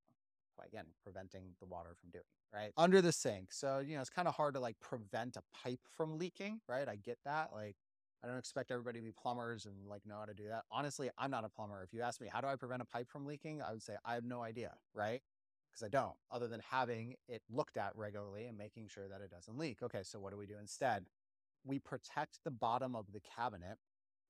Again, 0.66 0.87
preventing 1.04 1.54
the 1.61 1.66
water 1.66 1.90
from 2.00 2.11
doing 2.11 2.25
right 2.52 2.73
under 2.76 3.00
the 3.00 3.12
sink. 3.12 3.52
So, 3.52 3.78
you 3.78 3.95
know, 3.95 4.00
it's 4.00 4.11
kind 4.11 4.26
of 4.26 4.35
hard 4.35 4.54
to 4.54 4.61
like 4.61 4.80
prevent 4.80 5.37
a 5.37 5.42
pipe 5.57 5.78
from 5.97 6.18
leaking, 6.18 6.61
right? 6.68 6.88
I 6.88 6.97
get 6.97 7.18
that. 7.25 7.50
Like, 7.54 7.76
I 8.25 8.26
don't 8.26 8.38
expect 8.38 8.73
everybody 8.73 8.99
to 8.99 9.04
be 9.04 9.12
plumbers 9.12 9.66
and 9.66 9.87
like 9.88 10.04
know 10.04 10.16
how 10.18 10.25
to 10.25 10.35
do 10.35 10.49
that. 10.49 10.64
Honestly, 10.73 11.11
I'm 11.16 11.30
not 11.30 11.45
a 11.45 11.49
plumber. 11.49 11.80
If 11.85 11.92
you 11.95 12.02
ask 12.02 12.21
me, 12.21 12.26
how 12.26 12.40
do 12.40 12.49
I 12.49 12.57
prevent 12.57 12.83
a 12.83 12.85
pipe 12.85 13.09
from 13.09 13.25
leaking? 13.25 13.62
I 13.62 13.71
would 13.71 13.83
say 13.85 13.95
I 14.04 14.14
have 14.14 14.25
no 14.25 14.42
idea, 14.42 14.73
right? 14.95 15.23
because 15.78 15.87
I 15.87 15.88
don't, 15.88 16.14
other 16.30 16.49
than 16.49 16.61
having 16.71 17.14
it 17.28 17.42
looked 17.50 17.76
at 17.76 17.92
regularly 17.95 18.47
and 18.47 18.57
making 18.57 18.88
sure 18.88 19.09
that 19.09 19.21
it 19.21 19.30
doesn't 19.30 19.59
leak. 19.59 19.83
Okay, 19.83 20.00
so 20.02 20.18
what 20.18 20.33
do 20.33 20.38
we 20.38 20.47
do 20.47 20.57
instead? 20.61 21.07
We 21.65 21.79
protect 21.79 22.41
the 22.45 22.50
bottom 22.50 22.95
of 22.95 23.12
the 23.12 23.21
cabinet 23.21 23.79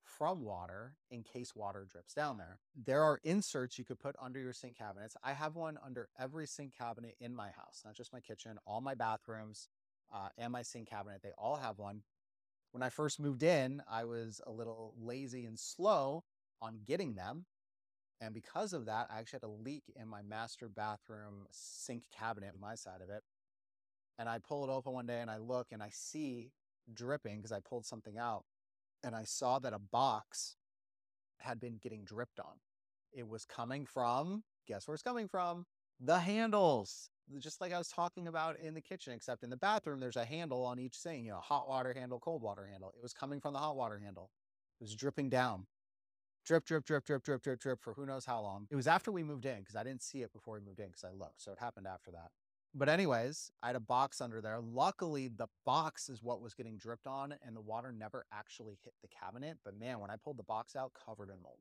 from 0.03 0.43
water 0.43 0.97
in 1.11 1.23
case 1.23 1.55
water 1.55 1.87
drips 1.91 2.15
down 2.15 2.39
there. 2.39 2.59
There 2.87 3.03
are 3.03 3.21
inserts 3.25 3.79
you 3.79 3.85
could 3.85 3.99
put 3.99 4.17
under 4.21 4.41
your 4.41 4.55
sink 4.55 4.79
cabinets. 4.79 5.17
I 5.23 5.33
have 5.33 5.55
one 5.55 5.79
under 5.85 6.09
every 6.19 6.47
sink 6.47 6.73
cabinet 6.77 7.17
in 7.21 7.35
my 7.35 7.51
house, 7.51 7.83
not 7.85 7.95
just 7.95 8.13
my 8.13 8.21
kitchen, 8.21 8.59
all 8.67 8.81
my 8.81 8.95
bathrooms 8.95 9.69
uh, 10.13 10.29
and 10.39 10.53
my 10.53 10.63
sink 10.63 10.89
cabinet. 10.89 11.21
They 11.23 11.33
all 11.37 11.57
have 11.57 11.79
one. 11.79 12.03
When 12.73 12.83
I 12.83 12.89
first 12.89 13.21
moved 13.21 13.43
in, 13.43 13.83
I 13.91 14.05
was 14.05 14.41
a 14.47 14.51
little 14.51 14.95
lazy 14.99 15.45
and 15.45 15.59
slow 15.59 16.25
on 16.61 16.81
getting 16.87 17.15
them 17.15 17.47
and 18.21 18.35
because 18.35 18.73
of 18.73 18.87
that, 18.87 19.07
I 19.11 19.19
actually 19.19 19.39
had 19.43 19.49
a 19.49 19.63
leak 19.63 19.85
in 19.95 20.09
my 20.09 20.23
master 20.23 20.69
bathroom 20.69 21.47
sink 21.51 22.05
cabinet, 22.11 22.55
my 22.61 22.75
side 22.75 23.01
of 23.01 23.11
it. 23.11 23.23
And 24.19 24.29
I 24.29 24.39
pull 24.39 24.65
it 24.65 24.71
open 24.73 24.93
one 24.93 25.07
day 25.07 25.21
and 25.21 25.31
I 25.31 25.39
look 25.39 25.69
and 25.71 25.83
I 25.83 25.91
see 25.93 26.51
dripping 26.93 27.37
because 27.37 27.53
I 27.53 27.61
pulled 27.61 27.87
something 27.87 28.19
out. 28.19 28.45
And 29.05 29.15
I 29.15 29.25
saw 29.25 29.59
that 29.61 29.73
a 29.73 29.79
box 29.79 30.57
had 31.39 31.61
been 31.61 31.79
getting 31.81 32.05
dripped 32.05 32.41
on. 32.41 32.55
It 33.13 33.29
was 33.29 33.45
coming 33.45 33.87
from, 33.87 34.43
guess 34.67 34.87
where 34.87 34.95
it's 34.95 35.03
coming 35.03 35.29
from? 35.29 35.67
The 36.01 36.19
handles. 36.19 37.11
Just 37.39 37.61
like 37.61 37.73
I 37.73 37.79
was 37.79 37.89
talking 37.89 38.27
about 38.27 38.59
in 38.59 38.75
the 38.75 38.81
kitchen, 38.81 39.13
except 39.13 39.45
in 39.45 39.51
the 39.51 39.57
bathroom, 39.57 40.01
there's 40.01 40.17
a 40.17 40.25
handle 40.25 40.65
on 40.65 40.79
each 40.79 40.97
thing, 40.97 41.25
you 41.25 41.31
know, 41.31 41.41
hot 41.41 41.69
water 41.69 41.93
handle, 41.93 42.19
cold 42.19 42.43
water 42.43 42.67
handle. 42.71 42.93
It 42.97 43.03
was 43.03 43.13
coming 43.13 43.41
from 43.41 43.53
the 43.53 43.59
hot 43.59 43.77
water 43.77 43.99
handle. 43.99 44.31
It 44.81 44.85
was 44.85 44.95
dripping 44.95 45.29
down 45.29 45.67
drip, 46.49 46.65
drip, 46.65 46.85
drip, 46.87 47.05
drip, 47.05 47.23
drip, 47.23 47.43
drip, 47.43 47.61
drip 47.61 47.83
for 47.83 47.93
who 47.93 48.07
knows 48.07 48.25
how 48.25 48.41
long. 48.41 48.67
It 48.71 48.77
was 48.77 48.87
after 48.87 49.13
we 49.13 49.23
moved 49.23 49.45
in 49.45 49.59
because 49.59 49.77
I 49.77 49.85
didn't 49.85 50.03
see 50.03 50.23
it 50.23 50.33
before 50.33 50.55
we 50.55 50.61
moved 50.61 50.81
in 50.81 50.87
because 50.87 51.05
I 51.05 51.11
looked. 51.11 51.43
So 51.43 51.53
it 51.53 51.59
happened 51.59 51.87
after 51.87 52.11
that. 52.13 52.31
But 52.75 52.89
anyways, 52.89 53.51
I 53.63 53.69
had 53.69 53.77
a 53.77 53.81
box 53.81 54.21
under 54.21 54.41
there. 54.41 54.61
Luckily, 54.61 55.29
the 55.29 55.49
box 55.65 56.09
is 56.09 56.23
what 56.23 56.41
was 56.41 56.55
getting 56.55 56.77
dripped 56.77 57.07
on 57.07 57.35
and 57.45 57.57
the 57.57 57.61
water 57.61 57.93
never 57.93 58.27
actually 58.33 58.79
hit 58.85 58.93
the 59.03 59.09
cabinet. 59.09 59.59
But 59.65 59.79
man, 59.79 60.01
when 60.01 60.11
I 60.11 60.17
pulled 60.23 60.37
the 60.37 60.45
box 60.45 60.77
out, 60.77 60.93
covered 60.95 61.31
in 61.31 61.43
mold. 61.43 61.59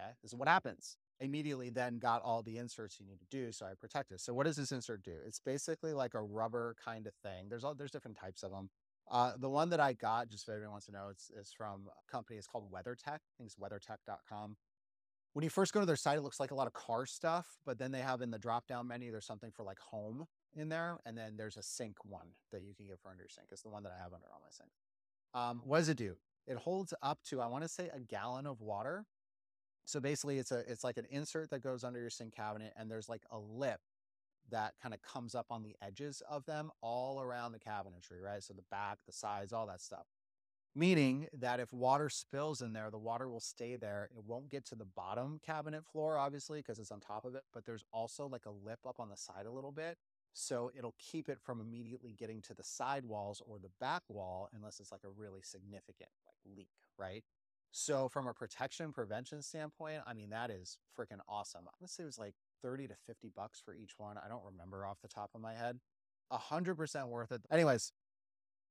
Okay. 0.00 0.10
This 0.22 0.32
is 0.32 0.36
what 0.36 0.48
happens. 0.48 0.96
Immediately 1.20 1.70
then 1.70 1.98
got 1.98 2.22
all 2.22 2.42
the 2.42 2.58
inserts 2.58 2.98
you 3.00 3.06
need 3.06 3.20
to 3.20 3.26
do. 3.30 3.52
So 3.52 3.66
I 3.66 3.70
protected. 3.78 4.20
So 4.20 4.34
what 4.34 4.46
does 4.46 4.56
this 4.56 4.72
insert 4.72 5.02
do? 5.02 5.14
It's 5.26 5.40
basically 5.40 5.92
like 5.92 6.14
a 6.14 6.22
rubber 6.22 6.76
kind 6.84 7.06
of 7.06 7.14
thing. 7.22 7.48
There's 7.48 7.64
all, 7.64 7.74
there's 7.74 7.90
different 7.90 8.16
types 8.16 8.42
of 8.42 8.50
them. 8.50 8.70
Uh, 9.10 9.32
the 9.38 9.48
one 9.48 9.70
that 9.70 9.80
I 9.80 9.94
got, 9.94 10.28
just 10.28 10.48
if 10.48 10.54
anyone 10.54 10.72
wants 10.72 10.86
to 10.86 10.92
know, 10.92 11.08
it's, 11.10 11.30
it's 11.36 11.52
from 11.52 11.84
a 11.86 12.12
company. 12.12 12.36
It's 12.36 12.46
called 12.46 12.70
WeatherTech. 12.70 13.06
I 13.06 13.32
think 13.38 13.46
it's 13.46 13.56
weathertech.com. 13.56 14.56
When 15.32 15.42
you 15.42 15.50
first 15.50 15.72
go 15.72 15.80
to 15.80 15.86
their 15.86 15.96
site, 15.96 16.18
it 16.18 16.22
looks 16.22 16.40
like 16.40 16.50
a 16.50 16.54
lot 16.54 16.66
of 16.66 16.72
car 16.72 17.06
stuff, 17.06 17.46
but 17.64 17.78
then 17.78 17.92
they 17.92 18.00
have 18.00 18.22
in 18.22 18.30
the 18.30 18.38
drop 18.38 18.66
down 18.66 18.88
menu, 18.88 19.10
there's 19.10 19.26
something 19.26 19.50
for 19.50 19.62
like 19.62 19.78
home 19.78 20.26
in 20.54 20.68
there. 20.68 20.98
And 21.06 21.16
then 21.16 21.36
there's 21.36 21.56
a 21.56 21.62
sink 21.62 21.96
one 22.04 22.28
that 22.52 22.62
you 22.62 22.74
can 22.74 22.86
get 22.86 22.98
for 23.00 23.10
under 23.10 23.26
sink. 23.28 23.48
It's 23.50 23.62
the 23.62 23.68
one 23.68 23.82
that 23.84 23.92
I 23.92 24.02
have 24.02 24.12
under 24.12 24.26
all 24.32 24.40
my 24.42 24.50
sinks. 24.50 24.78
Um, 25.34 25.62
what 25.64 25.78
does 25.78 25.88
it 25.88 25.96
do? 25.96 26.16
It 26.46 26.56
holds 26.56 26.94
up 27.02 27.18
to, 27.24 27.40
I 27.40 27.46
want 27.46 27.64
to 27.64 27.68
say, 27.68 27.90
a 27.92 28.00
gallon 28.00 28.46
of 28.46 28.60
water. 28.60 29.04
So 29.84 30.00
basically, 30.00 30.38
it's 30.38 30.52
a 30.52 30.58
it's 30.70 30.84
like 30.84 30.98
an 30.98 31.06
insert 31.10 31.50
that 31.50 31.62
goes 31.62 31.82
under 31.82 31.98
your 31.98 32.10
sink 32.10 32.34
cabinet, 32.34 32.74
and 32.76 32.90
there's 32.90 33.08
like 33.08 33.22
a 33.30 33.38
lip 33.38 33.80
that 34.50 34.74
kind 34.82 34.94
of 34.94 35.02
comes 35.02 35.34
up 35.34 35.46
on 35.50 35.62
the 35.62 35.76
edges 35.82 36.22
of 36.28 36.44
them 36.46 36.70
all 36.82 37.20
around 37.20 37.52
the 37.52 37.58
cabinetry, 37.58 38.22
right? 38.22 38.42
So 38.42 38.54
the 38.54 38.64
back, 38.70 38.98
the 39.06 39.12
sides, 39.12 39.52
all 39.52 39.66
that 39.66 39.80
stuff. 39.80 40.06
Meaning 40.74 41.28
that 41.38 41.58
if 41.60 41.72
water 41.72 42.08
spills 42.08 42.62
in 42.62 42.72
there, 42.72 42.90
the 42.90 42.98
water 42.98 43.28
will 43.28 43.40
stay 43.40 43.76
there. 43.76 44.08
It 44.14 44.22
won't 44.24 44.50
get 44.50 44.64
to 44.66 44.74
the 44.74 44.84
bottom 44.84 45.40
cabinet 45.44 45.84
floor, 45.84 46.16
obviously, 46.16 46.60
because 46.60 46.78
it's 46.78 46.92
on 46.92 47.00
top 47.00 47.24
of 47.24 47.34
it, 47.34 47.42
but 47.52 47.64
there's 47.64 47.84
also 47.92 48.26
like 48.26 48.46
a 48.46 48.50
lip 48.50 48.78
up 48.86 49.00
on 49.00 49.08
the 49.08 49.16
side 49.16 49.46
a 49.46 49.50
little 49.50 49.72
bit. 49.72 49.98
So 50.40 50.70
it'll 50.78 50.94
keep 51.00 51.28
it 51.28 51.40
from 51.40 51.60
immediately 51.60 52.14
getting 52.16 52.40
to 52.42 52.54
the 52.54 52.62
side 52.62 53.04
walls 53.04 53.42
or 53.44 53.58
the 53.58 53.72
back 53.80 54.02
wall, 54.08 54.48
unless 54.54 54.78
it's 54.78 54.92
like 54.92 55.02
a 55.04 55.08
really 55.08 55.40
significant 55.42 56.10
like 56.24 56.56
leak, 56.56 56.68
right? 56.96 57.24
So 57.72 58.08
from 58.08 58.28
a 58.28 58.32
protection 58.32 58.92
prevention 58.92 59.42
standpoint, 59.42 60.02
I 60.06 60.14
mean, 60.14 60.30
that 60.30 60.50
is 60.50 60.78
freaking 60.96 61.18
awesome. 61.28 61.62
I'm 61.62 61.74
gonna 61.80 61.88
say 61.88 62.04
it 62.04 62.06
was 62.06 62.20
like 62.20 62.34
30 62.62 62.86
to 62.86 62.94
50 63.04 63.32
bucks 63.34 63.60
for 63.64 63.74
each 63.74 63.94
one. 63.98 64.16
I 64.16 64.28
don't 64.28 64.44
remember 64.44 64.86
off 64.86 65.00
the 65.02 65.08
top 65.08 65.30
of 65.34 65.40
my 65.40 65.54
head. 65.54 65.80
A 66.30 66.38
hundred 66.38 66.76
percent 66.76 67.08
worth 67.08 67.32
it. 67.32 67.42
Anyways, 67.50 67.92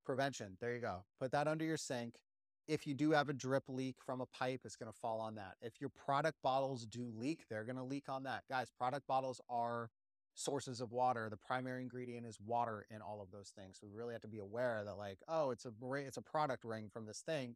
prevention. 0.05 0.55
There 0.61 0.73
you 0.73 0.79
go. 0.79 1.03
Put 1.19 1.31
that 1.33 1.49
under 1.49 1.65
your 1.65 1.75
sink. 1.75 2.15
If 2.65 2.87
you 2.87 2.93
do 2.93 3.11
have 3.11 3.27
a 3.27 3.33
drip 3.33 3.63
leak 3.67 3.97
from 4.05 4.21
a 4.21 4.25
pipe, 4.25 4.61
it's 4.63 4.77
going 4.77 4.91
to 4.91 4.97
fall 4.97 5.21
on 5.21 5.35
that. 5.35 5.55
If 5.61 5.79
your 5.79 5.89
product 5.89 6.37
bottles 6.43 6.85
do 6.85 7.11
leak, 7.15 7.45
they're 7.49 7.63
going 7.63 7.77
to 7.77 7.83
leak 7.83 8.09
on 8.09 8.23
that. 8.23 8.43
Guys, 8.49 8.69
product 8.77 9.07
bottles 9.07 9.39
are 9.49 9.89
sources 10.37 10.81
of 10.81 10.91
water. 10.91 11.27
The 11.29 11.37
primary 11.37 11.81
ingredient 11.81 12.25
is 12.25 12.39
water 12.39 12.85
in 12.91 13.01
all 13.01 13.21
of 13.21 13.31
those 13.31 13.51
things. 13.57 13.77
So 13.79 13.87
we 13.87 13.97
really 13.97 14.13
have 14.13 14.21
to 14.21 14.27
be 14.27 14.37
aware 14.37 14.83
that 14.85 14.97
like, 14.97 15.17
oh, 15.27 15.49
it's 15.49 15.65
a 15.65 15.71
it's 15.95 16.17
a 16.17 16.21
product 16.21 16.63
ring 16.63 16.89
from 16.93 17.05
this 17.05 17.21
thing. 17.21 17.55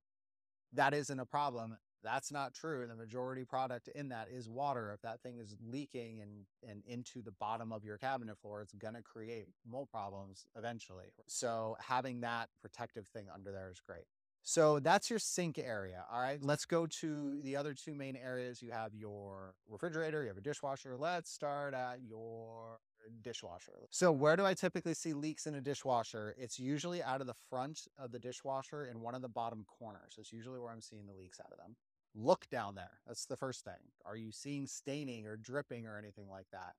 That 0.74 0.94
isn't 0.94 1.20
a 1.20 1.26
problem. 1.26 1.78
That's 2.04 2.32
not 2.32 2.56
true. 2.56 2.88
The 2.88 2.96
majority 2.96 3.46
product 3.46 3.88
in 3.94 4.10
that 4.10 4.30
is 4.32 4.50
water. 4.50 4.92
If 4.92 5.02
that 5.02 5.22
thing 5.22 5.38
is 5.38 5.56
leaking 5.64 6.22
and, 6.22 6.32
and 6.68 6.82
into 6.88 7.22
the 7.22 7.34
bottom 7.34 7.72
of 7.72 7.84
your 7.84 8.00
cabinet 8.00 8.40
floor, 8.40 8.62
it's 8.62 8.74
going 8.74 8.96
to 8.96 9.04
create 9.04 9.46
mold 9.70 9.90
problems 9.92 10.48
eventually. 10.58 11.14
So 11.28 11.78
having 11.80 12.22
that 12.22 12.50
protective 12.62 13.06
thing 13.10 13.28
under 13.32 13.52
there 13.52 13.70
is 13.70 13.80
great. 13.80 14.06
So 14.44 14.80
that's 14.80 15.10
your 15.10 15.20
sink 15.20 15.60
area. 15.60 16.04
All 16.12 16.20
right. 16.20 16.40
Let's 16.42 16.66
go 16.66 16.88
to 16.88 17.40
the 17.44 17.56
other 17.56 17.74
two 17.74 17.94
main 17.94 18.16
areas. 18.16 18.62
You 18.62 18.72
have 18.72 18.94
your 18.96 19.54
refrigerator, 19.70 20.24
you 20.24 20.30
have 20.30 20.38
a 20.38 20.42
dishwasher. 20.42 20.96
Let's 20.98 21.32
start 21.32 21.74
at 21.74 22.00
your 22.02 22.80
dishwasher. 23.24 23.88
So 23.92 24.12
where 24.12 24.36
do 24.36 24.46
I 24.46 24.54
typically 24.54 24.94
see 24.94 25.14
leaks 25.14 25.46
in 25.46 25.56
a 25.56 25.62
dishwasher? 25.62 26.36
It's 26.38 26.60
usually 26.60 27.04
out 27.04 27.22
of 27.22 27.28
the 27.28 27.36
front 27.50 27.88
of 28.00 28.12
the 28.12 28.20
dishwasher 28.20 28.86
in 28.86 29.02
one 29.02 29.16
of 29.16 29.22
the 29.22 29.30
bottom 29.30 29.66
corners. 29.68 30.16
It's 30.18 30.34
usually 30.34 30.60
where 30.60 30.72
I'm 30.72 30.82
seeing 30.82 31.06
the 31.06 31.14
leaks 31.14 31.40
out 31.40 31.52
of 31.52 31.58
them 31.58 31.76
look 32.16 32.48
down 32.50 32.76
there. 32.76 33.00
That's 33.08 33.26
the 33.26 33.38
first 33.38 33.64
thing. 33.64 33.74
Are 34.06 34.16
you 34.16 34.32
seeing 34.32 34.68
staining 34.68 35.26
or 35.26 35.38
dripping 35.38 35.86
or 35.86 35.98
anything 35.98 36.30
like 36.30 36.48
that? 36.52 36.74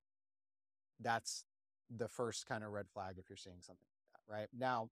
That's 1.00 1.44
the 1.94 2.08
first 2.08 2.46
kind 2.46 2.64
of 2.64 2.70
red 2.70 2.86
flag 2.92 3.16
if 3.18 3.28
you're 3.28 3.36
seeing 3.36 3.60
something 3.60 3.86
like 3.88 4.12
that, 4.12 4.32
right? 4.32 4.48
Now, 4.56 4.90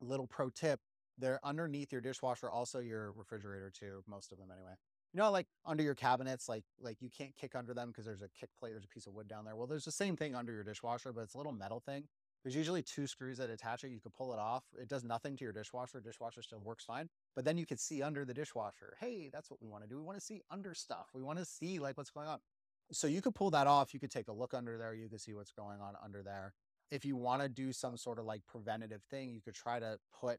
little 0.00 0.26
pro 0.26 0.50
tip, 0.50 0.80
they're 1.18 1.40
underneath 1.44 1.92
your 1.92 2.00
dishwasher, 2.00 2.50
also 2.50 2.80
your 2.80 3.12
refrigerator 3.12 3.70
too, 3.70 4.02
most 4.06 4.32
of 4.32 4.38
them 4.38 4.48
anyway. 4.50 4.74
You 5.12 5.20
know, 5.20 5.30
like 5.30 5.46
under 5.64 5.82
your 5.82 5.94
cabinets, 5.94 6.48
like 6.48 6.64
like 6.80 7.00
you 7.00 7.08
can't 7.08 7.34
kick 7.36 7.54
under 7.54 7.72
them 7.72 7.88
because 7.88 8.04
there's 8.04 8.22
a 8.22 8.28
kick 8.28 8.50
plate, 8.58 8.72
there's 8.72 8.84
a 8.84 8.88
piece 8.88 9.06
of 9.06 9.14
wood 9.14 9.28
down 9.28 9.44
there. 9.44 9.54
Well, 9.54 9.68
there's 9.68 9.84
the 9.84 9.92
same 9.92 10.16
thing 10.16 10.34
under 10.34 10.52
your 10.52 10.64
dishwasher, 10.64 11.12
but 11.12 11.22
it's 11.22 11.34
a 11.34 11.38
little 11.38 11.52
metal 11.52 11.80
thing. 11.80 12.08
There's 12.44 12.54
usually 12.54 12.82
two 12.82 13.06
screws 13.06 13.38
that 13.38 13.48
attach 13.48 13.84
it. 13.84 13.88
You 13.88 14.00
could 14.00 14.12
pull 14.12 14.34
it 14.34 14.38
off. 14.38 14.64
It 14.78 14.86
does 14.86 15.02
nothing 15.02 15.34
to 15.36 15.44
your 15.44 15.52
dishwasher. 15.54 16.00
Dishwasher 16.00 16.42
still 16.42 16.60
works 16.60 16.84
fine. 16.84 17.08
But 17.34 17.46
then 17.46 17.56
you 17.56 17.64
could 17.64 17.80
see 17.80 18.02
under 18.02 18.26
the 18.26 18.34
dishwasher. 18.34 18.96
Hey, 19.00 19.30
that's 19.32 19.50
what 19.50 19.62
we 19.62 19.68
want 19.68 19.82
to 19.82 19.88
do. 19.88 19.96
We 19.96 20.02
want 20.02 20.18
to 20.18 20.24
see 20.24 20.42
under 20.50 20.74
stuff. 20.74 21.08
We 21.14 21.22
want 21.22 21.38
to 21.38 21.46
see 21.46 21.78
like 21.78 21.96
what's 21.96 22.10
going 22.10 22.28
on. 22.28 22.40
So 22.92 23.06
you 23.06 23.22
could 23.22 23.34
pull 23.34 23.50
that 23.52 23.66
off. 23.66 23.94
You 23.94 24.00
could 24.00 24.10
take 24.10 24.28
a 24.28 24.32
look 24.32 24.52
under 24.52 24.76
there. 24.76 24.94
You 24.94 25.08
could 25.08 25.22
see 25.22 25.32
what's 25.32 25.52
going 25.52 25.80
on 25.80 25.94
under 26.04 26.22
there. 26.22 26.52
If 26.90 27.06
you 27.06 27.16
want 27.16 27.40
to 27.40 27.48
do 27.48 27.72
some 27.72 27.96
sort 27.96 28.18
of 28.18 28.26
like 28.26 28.42
preventative 28.46 29.02
thing, 29.10 29.30
you 29.30 29.40
could 29.40 29.54
try 29.54 29.80
to 29.80 29.98
put 30.20 30.38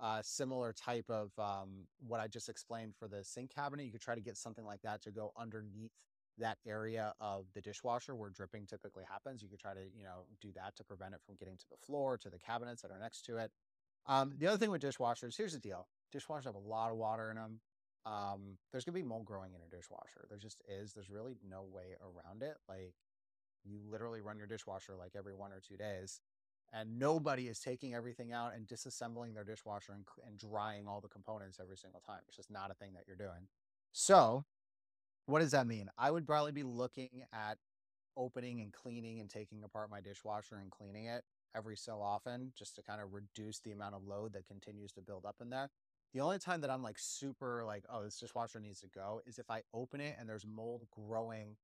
a 0.00 0.20
similar 0.22 0.72
type 0.72 1.08
of 1.08 1.30
um, 1.38 1.86
what 2.06 2.20
I 2.20 2.26
just 2.26 2.48
explained 2.48 2.94
for 2.98 3.08
the 3.08 3.24
sink 3.24 3.54
cabinet. 3.54 3.84
You 3.84 3.92
could 3.92 4.00
try 4.00 4.14
to 4.14 4.20
get 4.20 4.36
something 4.36 4.64
like 4.64 4.82
that 4.82 5.02
to 5.02 5.10
go 5.10 5.32
underneath 5.36 5.92
that 6.38 6.58
area 6.66 7.14
of 7.20 7.46
the 7.54 7.62
dishwasher 7.62 8.14
where 8.14 8.30
dripping 8.30 8.66
typically 8.66 9.04
happens. 9.10 9.42
You 9.42 9.48
could 9.48 9.58
try 9.58 9.72
to, 9.72 9.80
you 9.96 10.04
know, 10.04 10.24
do 10.40 10.48
that 10.54 10.76
to 10.76 10.84
prevent 10.84 11.14
it 11.14 11.20
from 11.24 11.36
getting 11.36 11.56
to 11.56 11.64
the 11.70 11.76
floor, 11.86 12.18
to 12.18 12.28
the 12.28 12.38
cabinets 12.38 12.82
that 12.82 12.90
are 12.90 12.98
next 12.98 13.24
to 13.26 13.38
it. 13.38 13.50
Um, 14.06 14.34
the 14.38 14.46
other 14.46 14.58
thing 14.58 14.70
with 14.70 14.82
dishwashers, 14.82 15.36
here's 15.36 15.54
the 15.54 15.58
deal. 15.58 15.88
Dishwashers 16.14 16.44
have 16.44 16.54
a 16.54 16.58
lot 16.58 16.90
of 16.90 16.98
water 16.98 17.30
in 17.30 17.36
them. 17.36 17.60
Um, 18.04 18.58
there's 18.70 18.84
gonna 18.84 18.94
be 18.94 19.02
mold 19.02 19.24
growing 19.24 19.54
in 19.54 19.60
a 19.62 19.76
dishwasher. 19.76 20.26
There 20.28 20.38
just 20.38 20.62
is. 20.68 20.92
There's 20.92 21.10
really 21.10 21.38
no 21.48 21.62
way 21.62 21.96
around 22.00 22.42
it. 22.42 22.56
Like 22.68 22.94
you 23.64 23.80
literally 23.90 24.20
run 24.20 24.38
your 24.38 24.46
dishwasher 24.46 24.94
like 24.94 25.12
every 25.16 25.34
one 25.34 25.52
or 25.52 25.60
two 25.60 25.76
days 25.76 26.20
and 26.72 26.98
nobody 26.98 27.48
is 27.48 27.58
taking 27.58 27.94
everything 27.94 28.32
out 28.32 28.54
and 28.54 28.66
disassembling 28.66 29.34
their 29.34 29.44
dishwasher 29.44 29.92
and, 29.92 30.04
and 30.26 30.38
drying 30.38 30.86
all 30.86 31.00
the 31.00 31.08
components 31.08 31.58
every 31.60 31.76
single 31.76 32.00
time. 32.00 32.20
It's 32.28 32.36
just 32.36 32.50
not 32.50 32.70
a 32.70 32.74
thing 32.74 32.92
that 32.94 33.04
you're 33.06 33.16
doing. 33.16 33.48
So 33.92 34.44
what 35.26 35.40
does 35.40 35.52
that 35.52 35.66
mean? 35.66 35.90
I 35.98 36.10
would 36.10 36.26
probably 36.26 36.52
be 36.52 36.62
looking 36.62 37.24
at 37.32 37.58
opening 38.16 38.60
and 38.60 38.72
cleaning 38.72 39.20
and 39.20 39.28
taking 39.28 39.62
apart 39.64 39.90
my 39.90 40.00
dishwasher 40.00 40.56
and 40.56 40.70
cleaning 40.70 41.06
it 41.06 41.24
every 41.54 41.76
so 41.76 42.00
often 42.00 42.52
just 42.56 42.76
to 42.76 42.82
kind 42.82 43.00
of 43.00 43.12
reduce 43.12 43.60
the 43.60 43.72
amount 43.72 43.94
of 43.94 44.06
load 44.06 44.32
that 44.32 44.46
continues 44.46 44.92
to 44.92 45.00
build 45.00 45.24
up 45.24 45.36
in 45.40 45.50
there. 45.50 45.70
The 46.14 46.20
only 46.20 46.38
time 46.38 46.60
that 46.62 46.70
I'm 46.70 46.82
like 46.82 46.98
super 46.98 47.64
like, 47.64 47.84
oh, 47.90 48.04
this 48.04 48.18
dishwasher 48.18 48.60
needs 48.60 48.80
to 48.80 48.88
go 48.88 49.20
is 49.26 49.38
if 49.38 49.50
I 49.50 49.62
open 49.74 50.00
it 50.00 50.16
and 50.18 50.28
there's 50.28 50.46
mold 50.46 50.86
growing 50.90 51.56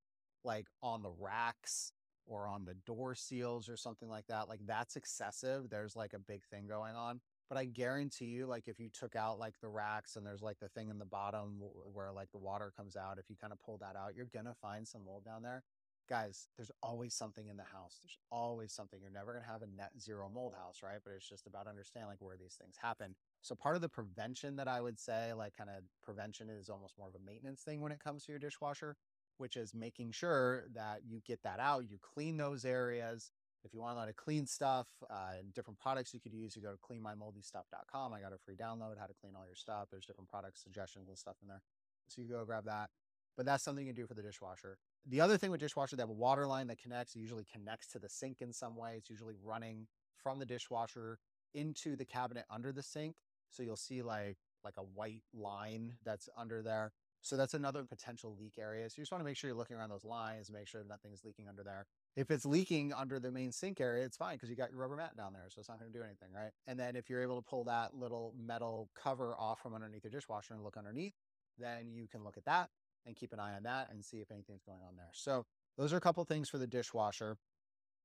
like 0.45 0.67
on 0.83 1.03
the 1.03 1.13
racks 1.19 1.93
or 2.27 2.47
on 2.47 2.65
the 2.65 2.75
door 2.87 3.15
seals 3.15 3.69
or 3.69 3.77
something 3.77 4.09
like 4.09 4.27
that. 4.29 4.49
Like 4.49 4.61
that's 4.67 4.97
excessive. 4.97 5.69
There's 5.69 5.97
like 5.97 6.13
a 6.15 6.19
big 6.19 6.45
thing 6.45 6.67
going 6.67 6.95
on. 6.95 7.21
But 7.49 7.59
I 7.59 7.65
guarantee 7.67 8.27
you, 8.27 8.47
like 8.47 8.67
if 8.67 8.81
you 8.81 8.89
took 8.89 9.15
out 9.15 9.39
like 9.39 9.61
the 9.61 9.69
racks 9.69 10.17
and 10.17 10.25
there's 10.25 10.43
like 10.43 10.59
the 10.59 10.71
thing 10.71 10.89
in 10.89 10.99
the 10.99 11.05
bottom 11.05 11.61
where 11.93 12.11
like 12.11 12.31
the 12.33 12.39
water 12.39 12.73
comes 12.75 12.97
out, 12.97 13.19
if 13.19 13.29
you 13.29 13.37
kind 13.37 13.53
of 13.53 13.61
pull 13.61 13.79
that 13.79 13.97
out, 13.97 14.15
you're 14.17 14.31
gonna 14.33 14.55
find 14.55 14.89
some 14.89 15.05
mold 15.05 15.25
down 15.25 15.43
there. 15.43 15.63
Guys, 16.09 16.49
there's 16.57 16.71
always 16.83 17.15
something 17.15 17.49
in 17.49 17.57
the 17.57 17.63
house. 17.63 17.99
There's 18.03 18.19
always 18.31 18.73
something. 18.73 19.01
You're 19.01 19.11
never 19.11 19.33
gonna 19.35 19.45
have 19.45 19.63
a 19.63 19.67
net 19.67 19.91
zero 20.01 20.31
mold 20.33 20.55
house, 20.55 20.81
right? 20.83 20.99
But 21.05 21.13
it's 21.15 21.29
just 21.29 21.47
about 21.47 21.67
understanding 21.67 22.09
like 22.09 22.21
where 22.21 22.37
these 22.37 22.55
things 22.61 22.77
happen. 22.81 23.15
So 23.43 23.55
part 23.55 23.77
of 23.77 23.83
the 23.83 23.89
prevention 23.89 24.57
that 24.57 24.69
I 24.69 24.81
would 24.81 24.99
say, 24.99 25.33
like 25.33 25.57
kind 25.57 25.71
of 25.71 25.85
prevention 26.03 26.49
is 26.49 26.71
almost 26.71 26.97
more 26.99 27.09
of 27.09 27.15
a 27.15 27.25
maintenance 27.25 27.63
thing 27.63 27.81
when 27.81 27.93
it 27.93 28.01
comes 28.01 28.25
to 28.25 28.33
your 28.33 28.39
dishwasher, 28.39 28.97
which 29.39 29.57
is 29.57 29.75
making 29.75 30.13
sure 30.13 30.65
that 30.75 31.01
you 31.07 31.21
get 31.27 31.43
that 31.43 31.61
out, 31.61 31.91
you 31.91 31.99
clean 32.01 32.37
those 32.37 32.65
areas, 32.65 33.31
if 33.65 33.73
you 33.73 33.81
want 33.81 33.95
a 33.95 33.99
lot 33.99 34.09
of 34.09 34.17
clean 34.17 34.47
stuff 34.47 34.89
uh, 35.09 35.33
and 35.39 35.55
different 35.55 35.79
products 35.79 36.13
you 36.13 36.21
could 36.21 36.33
use, 36.33 36.57
you 36.57 36.63
go 36.63 36.73
to 36.73 36.79
cleanmymoldystuff.com. 36.79 38.13
I 38.13 38.21
got 38.21 38.33
a 38.33 38.39
free 38.39 38.57
download, 38.57 38.99
how 38.99 39.07
to 39.07 39.15
clean 39.21 39.35
all 39.37 39.47
your 39.47 39.55
stuff. 39.55 39.89
There's 39.91 40.07
different 40.07 40.29
product 40.29 40.59
suggestions 40.59 41.09
and 41.09 41.17
stuff 41.17 41.37
in 41.43 41.49
there. 41.49 41.63
So 42.09 42.21
you 42.21 42.29
go 42.29 42.45
grab 42.45 42.65
that. 42.67 42.91
But 43.37 43.47
that's 43.47 43.65
something 43.65 43.87
you 43.87 43.93
can 43.93 44.03
do 44.03 44.07
for 44.07 44.15
the 44.15 44.23
dishwasher. 44.23 44.79
The 45.07 45.21
other 45.21 45.39
thing 45.39 45.51
with 45.51 45.61
dishwasher, 45.61 45.97
they 45.97 46.03
have 46.03 46.11
a 46.11 46.13
water 46.13 46.47
line 46.47 46.67
that 46.67 46.79
connects. 46.79 47.15
It 47.15 47.21
usually 47.21 47.47
connects 47.51 47.87
to 47.89 47.99
the 47.99 48.09
sink 48.09 48.39
in 48.41 48.53
some 48.53 48.77
way. 48.77 48.95
It's 48.99 49.09
usually 49.09 49.35
running 49.43 49.87
from 50.23 50.39
the 50.39 50.47
dishwasher 50.47 51.19
into 51.55 51.97
the 51.97 52.05
cabinet 52.05 52.45
under 52.51 52.73
the 52.73 52.83
sink. 52.83 53.17
So 53.51 53.63
you'll 53.63 53.77
see 53.77 54.03
like 54.03 54.39
like 54.65 54.75
a 54.77 54.83
white 54.83 55.23
line 55.35 55.95
that's 56.05 56.29
under 56.37 56.63
there. 56.63 56.93
So 57.23 57.37
that's 57.37 57.55
another 57.55 57.85
potential 57.85 58.37
leak 58.39 58.55
area. 58.59 58.91
So 58.91 58.95
you 58.99 59.03
just 59.03 59.13
want 59.13 59.21
to 59.21 59.25
make 59.25 59.37
sure 59.37 59.49
you're 59.49 59.57
looking 59.57 59.77
around 59.77 59.91
those 59.91 60.05
lines, 60.05 60.51
make 60.51 60.67
sure 60.67 60.83
nothing's 60.87 61.25
leaking 61.25 61.49
under 61.49 61.63
there. 61.63 61.87
If 62.17 62.33
it's 62.33 62.45
leaking 62.45 62.93
under 62.93 63.21
the 63.21 63.31
main 63.31 63.53
sink 63.53 63.81
area, 63.81 64.05
it's 64.05 64.17
fine 64.17 64.35
because 64.35 64.51
you 64.51 64.57
got 64.57 64.71
your 64.71 64.81
rubber 64.81 64.97
mat 64.97 65.17
down 65.17 65.33
there. 65.33 65.47
So 65.49 65.61
it's 65.61 65.69
not 65.69 65.79
going 65.79 65.93
to 65.93 65.97
do 65.97 66.05
anything, 66.05 66.29
right? 66.35 66.51
And 66.67 66.79
then 66.79 66.97
if 66.97 67.09
you're 67.09 67.23
able 67.23 67.37
to 67.37 67.49
pull 67.49 67.63
that 67.65 67.95
little 67.95 68.35
metal 68.37 68.91
cover 69.01 69.37
off 69.39 69.61
from 69.61 69.73
underneath 69.73 70.03
your 70.03 70.11
dishwasher 70.11 70.53
and 70.53 70.65
look 70.65 70.77
underneath, 70.77 71.15
then 71.59 71.93
you 71.93 72.09
can 72.09 72.25
look 72.25 72.37
at 72.37 72.45
that 72.45 72.71
and 73.07 73.15
keep 73.15 73.33
an 73.33 73.39
eye 73.39 73.55
on 73.55 73.63
that 73.63 73.89
and 73.91 74.05
see 74.05 74.19
if 74.19 74.31
anything's 74.33 74.63
going 74.65 74.81
on 74.87 74.97
there. 74.97 75.11
So 75.13 75.47
those 75.79 75.93
are 75.93 75.97
a 75.97 76.01
couple 76.01 76.25
things 76.25 76.49
for 76.49 76.59
the 76.59 76.67
dishwasher. 76.67 77.37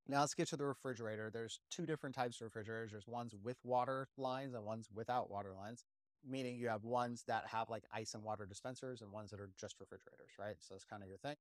Now 0.08 0.22
let's 0.22 0.34
get 0.34 0.48
to 0.50 0.58
the 0.58 0.66
refrigerator. 0.66 1.30
There's 1.32 1.60
two 1.70 1.86
different 1.86 2.16
types 2.16 2.40
of 2.40 2.46
refrigerators. 2.46 2.92
There's 2.92 3.08
ones 3.08 3.34
with 3.44 3.58
water 3.64 4.08
lines 4.18 4.54
and 4.54 4.64
ones 4.64 4.88
without 4.94 5.30
water 5.30 5.54
lines, 5.54 5.84
meaning 6.28 6.58
you 6.58 6.68
have 6.70 6.84
ones 6.84 7.24
that 7.28 7.46
have 7.48 7.70
like 7.70 7.84
ice 7.94 8.14
and 8.14 8.24
water 8.24 8.46
dispensers 8.46 9.02
and 9.02 9.12
ones 9.12 9.32
that 9.32 9.40
are 9.40 9.50
just 9.60 9.76
refrigerators, 9.80 10.32
right? 10.40 10.56
So 10.60 10.76
it's 10.76 10.86
kind 10.86 11.04
of 11.04 11.10
your 11.10 11.18
thing 11.18 11.36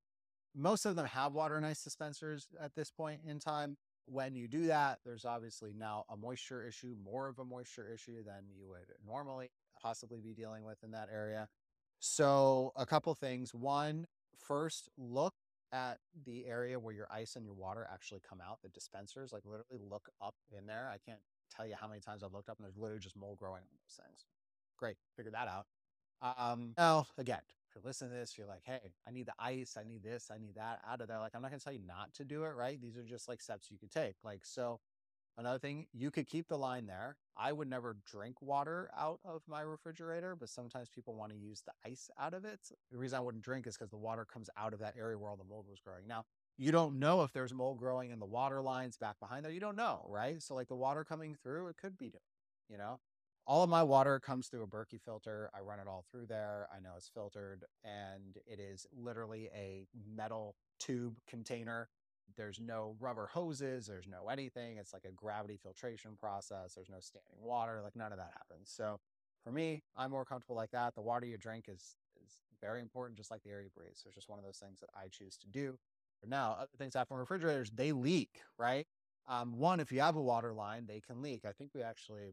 most 0.57 0.87
of 0.87 0.97
them 0.97 1.07
have 1.07 1.35
water 1.35 1.57
and 1.57 1.67
ice 1.67 1.85
dispensers 1.85 2.49
at 2.61 2.75
this 2.75 2.91
point 2.91 3.21
in 3.27 3.39
time. 3.39 3.77
When 4.07 4.35
you 4.35 4.49
do 4.49 4.67
that, 4.69 5.01
there's 5.05 5.25
obviously 5.25 5.73
now 5.77 6.05
a 6.09 6.17
moisture 6.17 6.67
issue, 6.67 6.95
more 7.05 7.29
of 7.29 7.39
a 7.39 7.45
moisture 7.45 7.89
issue 7.93 8.23
than 8.25 8.45
you 8.57 8.69
would 8.69 8.95
normally 9.07 9.51
possibly 9.81 10.21
be 10.21 10.33
dealing 10.33 10.65
with 10.65 10.83
in 10.83 10.93
that 10.93 11.09
area. 11.13 11.49
So, 11.99 12.73
a 12.77 12.87
couple 12.87 13.15
things. 13.15 13.53
One, 13.55 14.07
first, 14.39 14.89
look 14.97 15.35
at 15.73 15.99
the 16.25 16.47
area 16.47 16.79
where 16.79 16.95
your 16.95 17.09
ice 17.11 17.35
and 17.37 17.45
your 17.45 17.55
water 17.55 17.87
actually 17.93 18.21
come 18.27 18.41
out, 18.41 18.61
the 18.63 18.69
dispensers, 18.69 19.33
like 19.33 19.43
literally 19.45 19.81
look 19.91 20.09
up 20.23 20.37
in 20.57 20.67
there. 20.67 20.89
I 20.93 20.99
can't 21.05 21.21
tell 21.55 21.67
you 21.67 21.75
how 21.79 21.89
many 21.89 22.01
times 22.01 22.23
I've 22.23 22.33
looked 22.33 22.49
up 22.49 22.59
and 22.59 22.65
there's 22.65 22.77
literally 22.77 23.01
just 23.01 23.17
mold 23.17 23.39
growing 23.39 23.63
on 23.63 23.77
those 23.83 24.01
things. 24.05 24.25
Great, 24.77 24.97
figure 25.17 25.33
that 25.33 25.49
out. 25.49 25.67
Um, 26.23 26.75
now, 26.79 27.07
again, 27.19 27.41
if 27.69 27.75
you're 27.75 27.83
listening 27.85 28.11
to 28.13 28.17
this, 28.17 28.37
you're 28.39 28.47
like, 28.47 28.63
hey, 28.65 28.93
I 29.07 29.11
need 29.11 29.27
the 29.27 29.35
ice, 29.39 29.77
I 29.79 29.85
need 29.85 30.03
this, 30.03 30.31
I 30.35 30.39
need 30.39 30.55
that 30.57 30.81
out 30.89 31.01
of 31.01 31.09
there. 31.09 31.19
Like, 31.19 31.33
I'm 31.35 31.43
not 31.43 31.51
going 31.51 31.61
to 31.61 31.65
tell 31.65 31.73
you 31.73 31.83
not 31.87 32.13
to 32.15 32.25
do 32.25 32.45
it, 32.45 32.51
right? 32.51 32.81
These 32.81 32.97
are 32.97 33.05
just 33.05 33.29
like 33.29 33.41
steps 33.43 33.71
you 33.71 33.79
could 33.79 33.91
take. 33.91 34.17
Like, 34.25 34.45
so 34.45 34.81
another 35.39 35.59
thing, 35.59 35.87
you 35.93 36.11
could 36.11 36.27
keep 36.27 36.49
the 36.49 36.59
line 36.59 36.87
there. 36.87 37.17
I 37.37 37.53
would 37.53 37.69
never 37.69 37.97
drink 38.11 38.43
water 38.43 38.91
out 38.99 39.21
of 39.25 39.43
my 39.49 39.63
refrigerator, 39.63 40.37
but 40.37 40.49
sometimes 40.51 40.89
people 40.91 41.15
want 41.15 41.33
to 41.33 41.39
use 41.39 41.63
the 41.67 41.73
ice 41.91 42.11
out 42.19 42.35
of 42.35 42.45
it. 42.45 42.61
The 42.91 42.99
reason 42.99 43.19
I 43.19 43.21
wouldn't 43.21 43.45
drink 43.45 43.67
is 43.67 43.77
because 43.77 43.91
the 43.91 43.99
water 43.99 44.25
comes 44.25 44.51
out 44.59 44.75
of 44.75 44.81
that 44.81 44.95
area 44.99 45.19
where 45.19 45.31
all 45.31 45.37
the 45.37 45.45
mold 45.45 45.67
was 45.69 45.81
growing. 45.81 46.07
Now, 46.07 46.25
you 46.59 46.73
don't 46.73 46.99
know 46.99 47.23
if 47.23 47.33
there's 47.33 47.55
mold 47.55 47.79
growing 47.79 48.11
in 48.11 48.19
the 48.21 48.27
water 48.27 48.63
lines 48.63 48.97
back 48.99 49.21
behind 49.21 49.45
there. 49.45 49.53
You 49.53 49.61
don't 49.61 49.77
know, 49.77 50.07
right? 50.09 50.43
So, 50.43 50.55
like 50.55 50.69
the 50.69 50.77
water 50.77 51.05
coming 51.05 51.37
through, 51.43 51.69
it 51.69 51.77
could 51.77 51.99
be 51.99 52.13
you 52.69 52.79
know? 52.79 52.99
All 53.47 53.63
of 53.63 53.71
my 53.71 53.83
water 53.83 54.19
comes 54.19 54.49
through 54.49 54.65
a 54.65 54.67
Berkey 54.67 55.01
filter. 55.01 55.51
I 55.55 55.61
run 55.61 55.79
it 55.79 55.87
all 55.87 56.05
through 56.11 56.27
there. 56.27 56.69
I 56.75 56.81
know 56.81 56.95
it's 56.97 57.09
filtered 57.09 57.65
and 57.85 58.39
it 58.47 58.59
is 58.59 58.87
literally 58.97 59.49
a 59.55 59.87
metal 60.15 60.57
tube 60.81 61.19
container. 61.29 61.89
There's 62.37 62.59
no 62.61 62.97
rubber 62.99 63.29
hoses, 63.33 63.87
there's 63.87 64.09
no 64.09 64.29
anything. 64.29 64.79
It's 64.79 64.93
like 64.93 65.05
a 65.05 65.13
gravity 65.13 65.57
filtration 65.57 66.17
process. 66.19 66.75
There's 66.75 66.91
no 66.91 66.99
standing 67.01 67.41
water, 67.41 67.81
like 67.83 67.95
none 67.95 68.13
of 68.13 68.19
that 68.19 68.33
happens. 68.37 68.69
So 68.69 68.99
for 69.45 69.53
me, 69.53 69.85
I'm 69.97 70.11
more 70.11 70.25
comfortable 70.25 70.57
like 70.57 70.73
that. 70.73 70.97
The 70.97 71.03
water 71.03 71.25
you 71.25 71.39
drink 71.39 71.67
is 71.69 71.97
is 72.25 72.41
very 72.61 72.81
important, 72.81 73.17
just 73.17 73.31
like 73.31 73.43
the 73.45 73.51
air 73.51 73.63
you 73.63 73.71
breathe. 73.77 73.95
So 73.95 74.09
it's 74.09 74.17
just 74.17 74.29
one 74.29 74.41
of 74.41 74.45
those 74.45 74.59
things 74.59 74.81
that 74.81 74.91
I 74.93 75.07
choose 75.09 75.37
to 75.39 75.47
do. 75.47 75.79
But 76.21 76.31
now, 76.31 76.57
other 76.59 76.69
things 76.79 76.95
happen 76.95 77.17
refrigerators, 77.17 77.71
they 77.71 77.93
leak, 77.93 78.41
right? 78.59 78.87
Um, 79.29 79.59
one, 79.59 79.81
if 79.81 79.93
you 79.93 80.01
have 80.01 80.17
a 80.17 80.23
water 80.23 80.53
line, 80.53 80.87
they 80.87 81.01
can 81.01 81.23
leak. 81.23 81.45
I 81.45 81.53
think 81.53 81.71
we 81.75 81.83
actually 81.83 82.33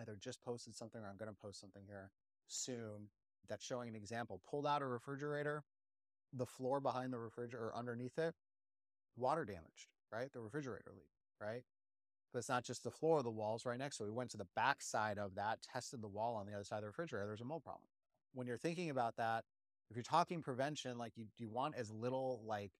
either 0.00 0.16
just 0.20 0.42
posted 0.42 0.74
something 0.74 1.00
or 1.00 1.08
I'm 1.08 1.16
going 1.16 1.32
to 1.32 1.40
post 1.40 1.60
something 1.60 1.82
here 1.86 2.10
soon 2.48 3.08
that's 3.48 3.64
showing 3.64 3.88
an 3.88 3.94
example. 3.94 4.40
Pulled 4.48 4.66
out 4.66 4.82
a 4.82 4.86
refrigerator, 4.86 5.64
the 6.32 6.46
floor 6.46 6.80
behind 6.80 7.12
the 7.12 7.18
refrigerator 7.18 7.66
or 7.66 7.76
underneath 7.76 8.18
it, 8.18 8.34
water 9.16 9.44
damaged, 9.44 9.88
right? 10.12 10.32
The 10.32 10.40
refrigerator 10.40 10.92
leak, 10.94 11.10
right? 11.40 11.62
But 12.32 12.40
it's 12.40 12.48
not 12.48 12.64
just 12.64 12.84
the 12.84 12.90
floor, 12.90 13.22
the 13.22 13.30
walls 13.30 13.64
right 13.64 13.78
next 13.78 13.98
to 13.98 14.04
it. 14.04 14.06
We 14.06 14.12
went 14.12 14.30
to 14.30 14.36
the 14.36 14.48
back 14.56 14.82
side 14.82 15.18
of 15.18 15.36
that, 15.36 15.60
tested 15.62 16.02
the 16.02 16.08
wall 16.08 16.34
on 16.34 16.46
the 16.46 16.54
other 16.54 16.64
side 16.64 16.78
of 16.78 16.82
the 16.82 16.88
refrigerator. 16.88 17.26
There's 17.26 17.40
a 17.40 17.44
mold 17.44 17.64
problem. 17.64 17.86
When 18.34 18.46
you're 18.46 18.58
thinking 18.58 18.90
about 18.90 19.16
that, 19.16 19.44
if 19.88 19.96
you're 19.96 20.02
talking 20.02 20.42
prevention, 20.42 20.98
like 20.98 21.12
you, 21.16 21.26
you 21.38 21.48
want 21.48 21.76
as 21.76 21.90
little 21.90 22.42
like 22.44 22.72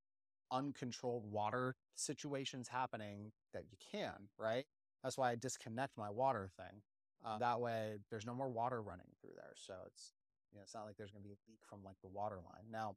uncontrolled 0.50 1.30
water 1.30 1.74
situations 1.94 2.68
happening 2.68 3.32
that 3.52 3.64
you 3.70 3.76
can, 3.92 4.28
right? 4.38 4.64
That's 5.02 5.16
why 5.16 5.30
I 5.30 5.36
disconnect 5.36 5.96
my 5.96 6.10
water 6.10 6.50
thing. 6.56 6.82
Uh, 7.24 7.38
that 7.38 7.60
way, 7.60 7.96
there's 8.10 8.26
no 8.26 8.34
more 8.34 8.48
water 8.48 8.82
running 8.82 9.06
through 9.20 9.32
there. 9.36 9.54
So 9.56 9.74
it's 9.86 10.12
you 10.52 10.58
know 10.58 10.62
it's 10.62 10.74
not 10.74 10.84
like 10.86 10.96
there's 10.96 11.10
going 11.10 11.22
to 11.22 11.28
be 11.28 11.34
a 11.34 11.42
leak 11.48 11.60
from 11.68 11.80
like 11.84 11.96
the 12.02 12.08
water 12.08 12.36
line. 12.36 12.70
Now, 12.70 12.96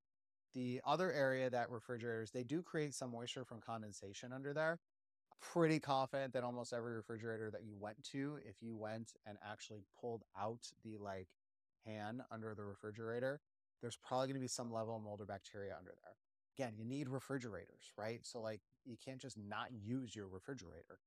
the 0.53 0.81
other 0.85 1.11
area 1.11 1.49
that 1.49 1.69
refrigerators 1.69 2.31
they 2.31 2.43
do 2.43 2.61
create 2.61 2.93
some 2.93 3.11
moisture 3.11 3.45
from 3.45 3.61
condensation 3.61 4.31
under 4.33 4.53
there. 4.53 4.79
Pretty 5.41 5.79
confident 5.79 6.33
that 6.33 6.43
almost 6.43 6.73
every 6.73 6.93
refrigerator 6.93 7.49
that 7.51 7.63
you 7.63 7.73
went 7.79 8.03
to, 8.11 8.39
if 8.45 8.55
you 8.61 8.75
went 8.75 9.13
and 9.25 9.37
actually 9.49 9.83
pulled 9.99 10.23
out 10.37 10.67
the 10.83 10.97
like 10.97 11.27
pan 11.85 12.21
under 12.29 12.53
the 12.53 12.63
refrigerator, 12.63 13.39
there's 13.81 13.95
probably 13.95 14.27
going 14.27 14.35
to 14.35 14.41
be 14.41 14.47
some 14.49 14.71
level 14.71 14.97
of 14.97 15.01
mold 15.01 15.21
or 15.21 15.25
bacteria 15.25 15.75
under 15.77 15.93
there. 16.03 16.15
Again, 16.57 16.73
you 16.77 16.83
need 16.83 17.07
refrigerators, 17.07 17.93
right? 17.97 18.19
So 18.23 18.41
like 18.41 18.59
you 18.85 18.97
can't 19.03 19.21
just 19.21 19.37
not 19.37 19.67
use 19.71 20.13
your 20.13 20.27
refrigerator 20.27 20.99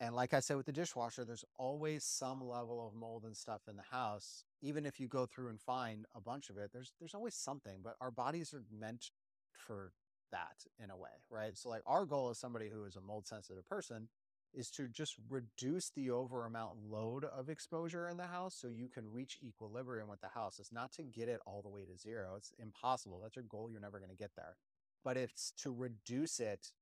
And 0.00 0.14
like 0.14 0.32
I 0.32 0.40
said 0.40 0.56
with 0.56 0.64
the 0.64 0.72
dishwasher, 0.72 1.24
there's 1.26 1.44
always 1.58 2.04
some 2.04 2.40
level 2.40 2.86
of 2.86 2.94
mold 2.94 3.24
and 3.24 3.36
stuff 3.36 3.60
in 3.68 3.76
the 3.76 3.82
house. 3.82 4.44
Even 4.62 4.86
if 4.86 4.98
you 4.98 5.08
go 5.08 5.26
through 5.26 5.48
and 5.48 5.60
find 5.60 6.06
a 6.16 6.20
bunch 6.20 6.48
of 6.48 6.56
it, 6.56 6.70
there's 6.72 6.92
there's 6.98 7.14
always 7.14 7.34
something, 7.34 7.80
but 7.84 7.96
our 8.00 8.10
bodies 8.10 8.54
are 8.54 8.64
meant 8.72 9.10
for 9.52 9.92
that 10.32 10.64
in 10.82 10.90
a 10.90 10.96
way, 10.96 11.10
right? 11.28 11.56
So 11.56 11.68
like 11.68 11.82
our 11.86 12.06
goal 12.06 12.30
as 12.30 12.38
somebody 12.38 12.70
who 12.72 12.84
is 12.84 12.96
a 12.96 13.00
mold 13.00 13.26
sensitive 13.26 13.68
person 13.68 14.08
is 14.54 14.70
to 14.70 14.88
just 14.88 15.16
reduce 15.28 15.90
the 15.90 16.10
over 16.10 16.46
amount 16.46 16.72
load 16.88 17.24
of 17.24 17.48
exposure 17.48 18.08
in 18.08 18.16
the 18.16 18.26
house 18.26 18.56
so 18.58 18.68
you 18.68 18.88
can 18.88 19.10
reach 19.12 19.38
equilibrium 19.44 20.08
with 20.08 20.20
the 20.20 20.28
house. 20.28 20.58
It's 20.58 20.72
not 20.72 20.92
to 20.92 21.02
get 21.02 21.28
it 21.28 21.40
all 21.46 21.62
the 21.62 21.68
way 21.68 21.84
to 21.84 21.96
zero. 21.96 22.34
It's 22.36 22.52
impossible. 22.58 23.20
That's 23.22 23.36
your 23.36 23.44
goal. 23.44 23.70
You're 23.70 23.80
never 23.80 23.98
going 23.98 24.10
to 24.10 24.16
get 24.16 24.32
there. 24.36 24.56
But 25.04 25.16
it's 25.16 25.52
to 25.62 25.70
reduce 25.72 26.40
it 26.40 26.72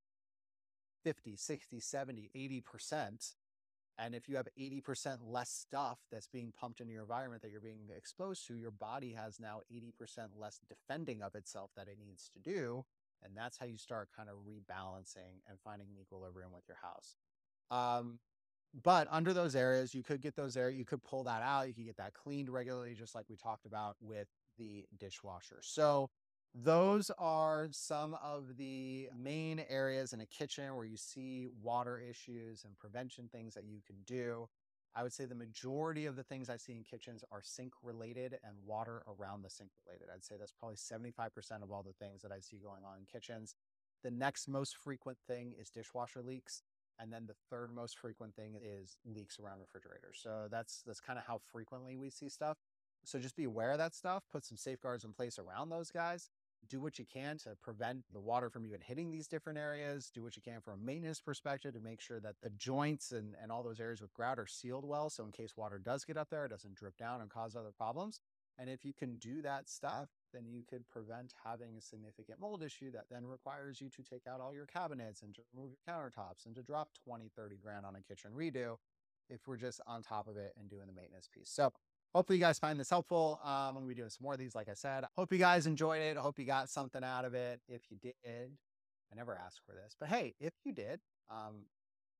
50, 1.04 1.36
60, 1.36 1.80
70, 1.80 2.30
80%. 2.72 3.34
And 4.00 4.14
if 4.14 4.28
you 4.28 4.36
have 4.36 4.46
80% 4.58 5.18
less 5.26 5.50
stuff 5.50 5.98
that's 6.10 6.28
being 6.28 6.52
pumped 6.58 6.80
into 6.80 6.92
your 6.92 7.02
environment 7.02 7.42
that 7.42 7.50
you're 7.50 7.60
being 7.60 7.88
exposed 7.96 8.46
to, 8.46 8.54
your 8.54 8.70
body 8.70 9.12
has 9.12 9.40
now 9.40 9.60
80% 9.72 9.92
less 10.36 10.60
defending 10.68 11.20
of 11.20 11.34
itself 11.34 11.70
that 11.76 11.88
it 11.88 11.98
needs 12.00 12.30
to 12.32 12.38
do. 12.38 12.84
And 13.24 13.36
that's 13.36 13.58
how 13.58 13.66
you 13.66 13.76
start 13.76 14.08
kind 14.16 14.28
of 14.28 14.36
rebalancing 14.36 15.42
and 15.48 15.58
finding 15.64 15.88
an 15.88 15.96
equilibrium 16.00 16.52
with 16.52 16.62
your 16.68 16.76
house. 16.80 17.16
Um, 17.72 18.20
but 18.84 19.08
under 19.10 19.32
those 19.32 19.56
areas, 19.56 19.94
you 19.94 20.04
could 20.04 20.20
get 20.20 20.36
those 20.36 20.56
areas, 20.56 20.78
you 20.78 20.84
could 20.84 21.02
pull 21.02 21.24
that 21.24 21.42
out, 21.42 21.66
you 21.66 21.74
could 21.74 21.86
get 21.86 21.96
that 21.96 22.14
cleaned 22.14 22.50
regularly, 22.50 22.94
just 22.94 23.14
like 23.14 23.24
we 23.28 23.36
talked 23.36 23.66
about 23.66 23.96
with 24.00 24.28
the 24.58 24.84
dishwasher. 24.98 25.58
So 25.62 26.10
those 26.54 27.10
are 27.18 27.68
some 27.70 28.16
of 28.22 28.56
the 28.56 29.08
main 29.16 29.62
areas 29.68 30.12
in 30.12 30.20
a 30.20 30.26
kitchen 30.26 30.74
where 30.74 30.84
you 30.84 30.96
see 30.96 31.48
water 31.62 31.98
issues 31.98 32.64
and 32.64 32.76
prevention 32.78 33.28
things 33.30 33.54
that 33.54 33.64
you 33.64 33.80
can 33.86 33.96
do. 34.06 34.48
I 34.94 35.02
would 35.02 35.12
say 35.12 35.26
the 35.26 35.34
majority 35.34 36.06
of 36.06 36.16
the 36.16 36.24
things 36.24 36.50
I 36.50 36.56
see 36.56 36.72
in 36.72 36.82
kitchens 36.82 37.22
are 37.30 37.42
sink 37.42 37.72
related 37.82 38.38
and 38.42 38.56
water 38.66 39.02
around 39.06 39.42
the 39.42 39.50
sink 39.50 39.70
related. 39.86 40.08
I'd 40.12 40.24
say 40.24 40.36
that's 40.38 40.52
probably 40.52 40.76
75% 40.76 41.62
of 41.62 41.70
all 41.70 41.82
the 41.82 41.92
things 42.04 42.22
that 42.22 42.32
I 42.32 42.40
see 42.40 42.56
going 42.56 42.82
on 42.84 42.98
in 42.98 43.04
kitchens. 43.04 43.54
The 44.02 44.10
next 44.10 44.48
most 44.48 44.76
frequent 44.76 45.18
thing 45.26 45.54
is 45.60 45.70
dishwasher 45.70 46.22
leaks. 46.22 46.62
And 47.00 47.12
then 47.12 47.26
the 47.26 47.36
third 47.48 47.72
most 47.72 47.96
frequent 47.96 48.34
thing 48.34 48.58
is 48.60 48.96
leaks 49.04 49.38
around 49.38 49.60
refrigerators. 49.60 50.18
So 50.20 50.48
that's 50.50 50.82
that's 50.84 51.00
kind 51.00 51.18
of 51.18 51.24
how 51.24 51.38
frequently 51.52 51.96
we 51.96 52.10
see 52.10 52.28
stuff. 52.28 52.56
So 53.04 53.20
just 53.20 53.36
be 53.36 53.44
aware 53.44 53.70
of 53.70 53.78
that 53.78 53.94
stuff, 53.94 54.24
put 54.32 54.44
some 54.44 54.56
safeguards 54.56 55.04
in 55.04 55.12
place 55.12 55.38
around 55.38 55.68
those 55.68 55.90
guys. 55.90 56.28
Do 56.68 56.80
what 56.80 56.98
you 56.98 57.04
can 57.04 57.38
to 57.38 57.56
prevent 57.62 58.04
the 58.12 58.20
water 58.20 58.50
from 58.50 58.66
even 58.66 58.80
hitting 58.80 59.10
these 59.10 59.28
different 59.28 59.58
areas. 59.58 60.10
Do 60.12 60.22
what 60.22 60.36
you 60.36 60.42
can 60.42 60.60
from 60.60 60.74
a 60.74 60.84
maintenance 60.84 61.20
perspective 61.20 61.74
to 61.74 61.80
make 61.80 62.00
sure 62.00 62.20
that 62.20 62.36
the 62.42 62.50
joints 62.50 63.12
and, 63.12 63.34
and 63.42 63.50
all 63.50 63.62
those 63.62 63.80
areas 63.80 64.00
with 64.00 64.12
grout 64.12 64.38
are 64.38 64.46
sealed 64.46 64.84
well. 64.84 65.08
So 65.08 65.24
in 65.24 65.32
case 65.32 65.56
water 65.56 65.78
does 65.78 66.04
get 66.04 66.16
up 66.16 66.28
there, 66.30 66.44
it 66.44 66.50
doesn't 66.50 66.74
drip 66.74 66.96
down 66.96 67.20
and 67.20 67.30
cause 67.30 67.56
other 67.56 67.72
problems. 67.76 68.20
And 68.58 68.68
if 68.68 68.84
you 68.84 68.92
can 68.92 69.16
do 69.16 69.40
that 69.42 69.68
stuff, 69.68 70.08
then 70.34 70.46
you 70.48 70.62
could 70.68 70.86
prevent 70.88 71.32
having 71.44 71.76
a 71.76 71.80
significant 71.80 72.40
mold 72.40 72.62
issue 72.62 72.90
that 72.90 73.04
then 73.10 73.24
requires 73.24 73.80
you 73.80 73.88
to 73.90 74.02
take 74.02 74.26
out 74.26 74.40
all 74.40 74.52
your 74.52 74.66
cabinets 74.66 75.22
and 75.22 75.34
to 75.36 75.42
remove 75.54 75.70
your 75.70 75.94
countertops 75.94 76.44
and 76.44 76.56
to 76.56 76.62
drop 76.62 76.88
20, 77.04 77.30
30 77.36 77.56
grand 77.62 77.86
on 77.86 77.94
a 77.94 78.02
kitchen 78.02 78.32
redo 78.36 78.76
if 79.30 79.46
we're 79.46 79.56
just 79.56 79.80
on 79.86 80.02
top 80.02 80.26
of 80.26 80.36
it 80.36 80.54
and 80.58 80.68
doing 80.68 80.86
the 80.86 80.92
maintenance 80.92 81.28
piece. 81.32 81.50
So 81.50 81.72
hopefully 82.14 82.38
you 82.38 82.44
guys 82.44 82.58
find 82.58 82.78
this 82.78 82.90
helpful. 82.90 83.40
Um, 83.42 83.50
I'm 83.50 83.74
gonna 83.74 83.86
be 83.86 83.94
doing 83.94 84.10
some 84.10 84.24
more 84.24 84.34
of 84.34 84.38
these, 84.38 84.54
like 84.54 84.68
I 84.68 84.74
said. 84.74 85.04
Hope 85.16 85.32
you 85.32 85.38
guys 85.38 85.66
enjoyed 85.66 86.02
it. 86.02 86.16
I 86.16 86.20
hope 86.20 86.38
you 86.38 86.44
got 86.44 86.68
something 86.68 87.04
out 87.04 87.24
of 87.24 87.34
it. 87.34 87.60
If 87.68 87.82
you 87.90 87.96
did, 87.96 88.52
I 89.12 89.16
never 89.16 89.34
asked 89.34 89.60
for 89.66 89.72
this, 89.72 89.94
but 89.98 90.08
hey, 90.08 90.34
if 90.40 90.52
you 90.64 90.72
did, 90.72 91.00
um, 91.30 91.64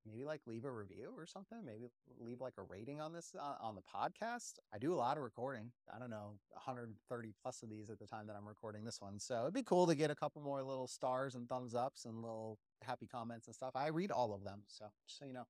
maybe 0.07 0.25
like 0.25 0.41
leave 0.47 0.65
a 0.65 0.71
review 0.71 1.13
or 1.17 1.27
something. 1.27 1.59
Maybe 1.65 1.89
leave 2.19 2.41
like 2.41 2.55
a 2.59 2.63
rating 2.63 3.01
on 3.01 3.13
this 3.13 3.35
uh, 3.39 3.55
on 3.61 3.75
the 3.75 3.83
podcast. 3.83 4.55
I 4.73 4.79
do 4.79 4.95
a 4.95 4.97
lot 4.97 5.17
of 5.17 5.23
recording. 5.23 5.71
I 5.95 5.99
don't 5.99 6.11
know, 6.11 6.39
130 6.51 7.35
plus 7.43 7.63
of 7.63 7.71
these 7.71 7.91
at 7.91 7.99
the 7.99 8.07
time 8.07 8.27
that 8.27 8.37
I'm 8.37 8.47
recording 8.47 8.85
this 8.85 9.01
one. 9.01 9.19
So 9.19 9.43
it'd 9.43 9.55
be 9.55 9.63
cool 9.63 9.87
to 9.87 9.95
get 9.95 10.11
a 10.11 10.15
couple 10.15 10.43
more 10.43 10.63
little 10.63 10.89
stars 10.89 11.35
and 11.35 11.49
thumbs 11.49 11.75
ups 11.75 12.05
and 12.05 12.23
little 12.23 12.59
happy 12.83 13.07
comments 13.07 13.47
and 13.47 13.55
stuff. 13.55 13.73
I 13.75 13.89
read 13.89 14.11
all 14.11 14.33
of 14.33 14.45
them. 14.45 14.63
So 14.67 14.87
just 15.07 15.19
so 15.19 15.25
you 15.25 15.33
know. 15.33 15.47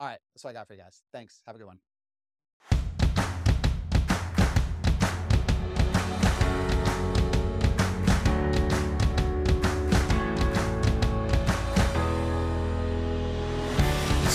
All 0.00 0.08
right, 0.08 0.18
that's 0.34 0.42
what 0.42 0.50
I 0.50 0.54
got 0.54 0.66
for 0.66 0.74
you 0.74 0.80
guys. 0.80 1.02
Thanks. 1.12 1.40
Have 1.46 1.54
a 1.54 1.58
good 1.58 1.68
one. 1.68 1.78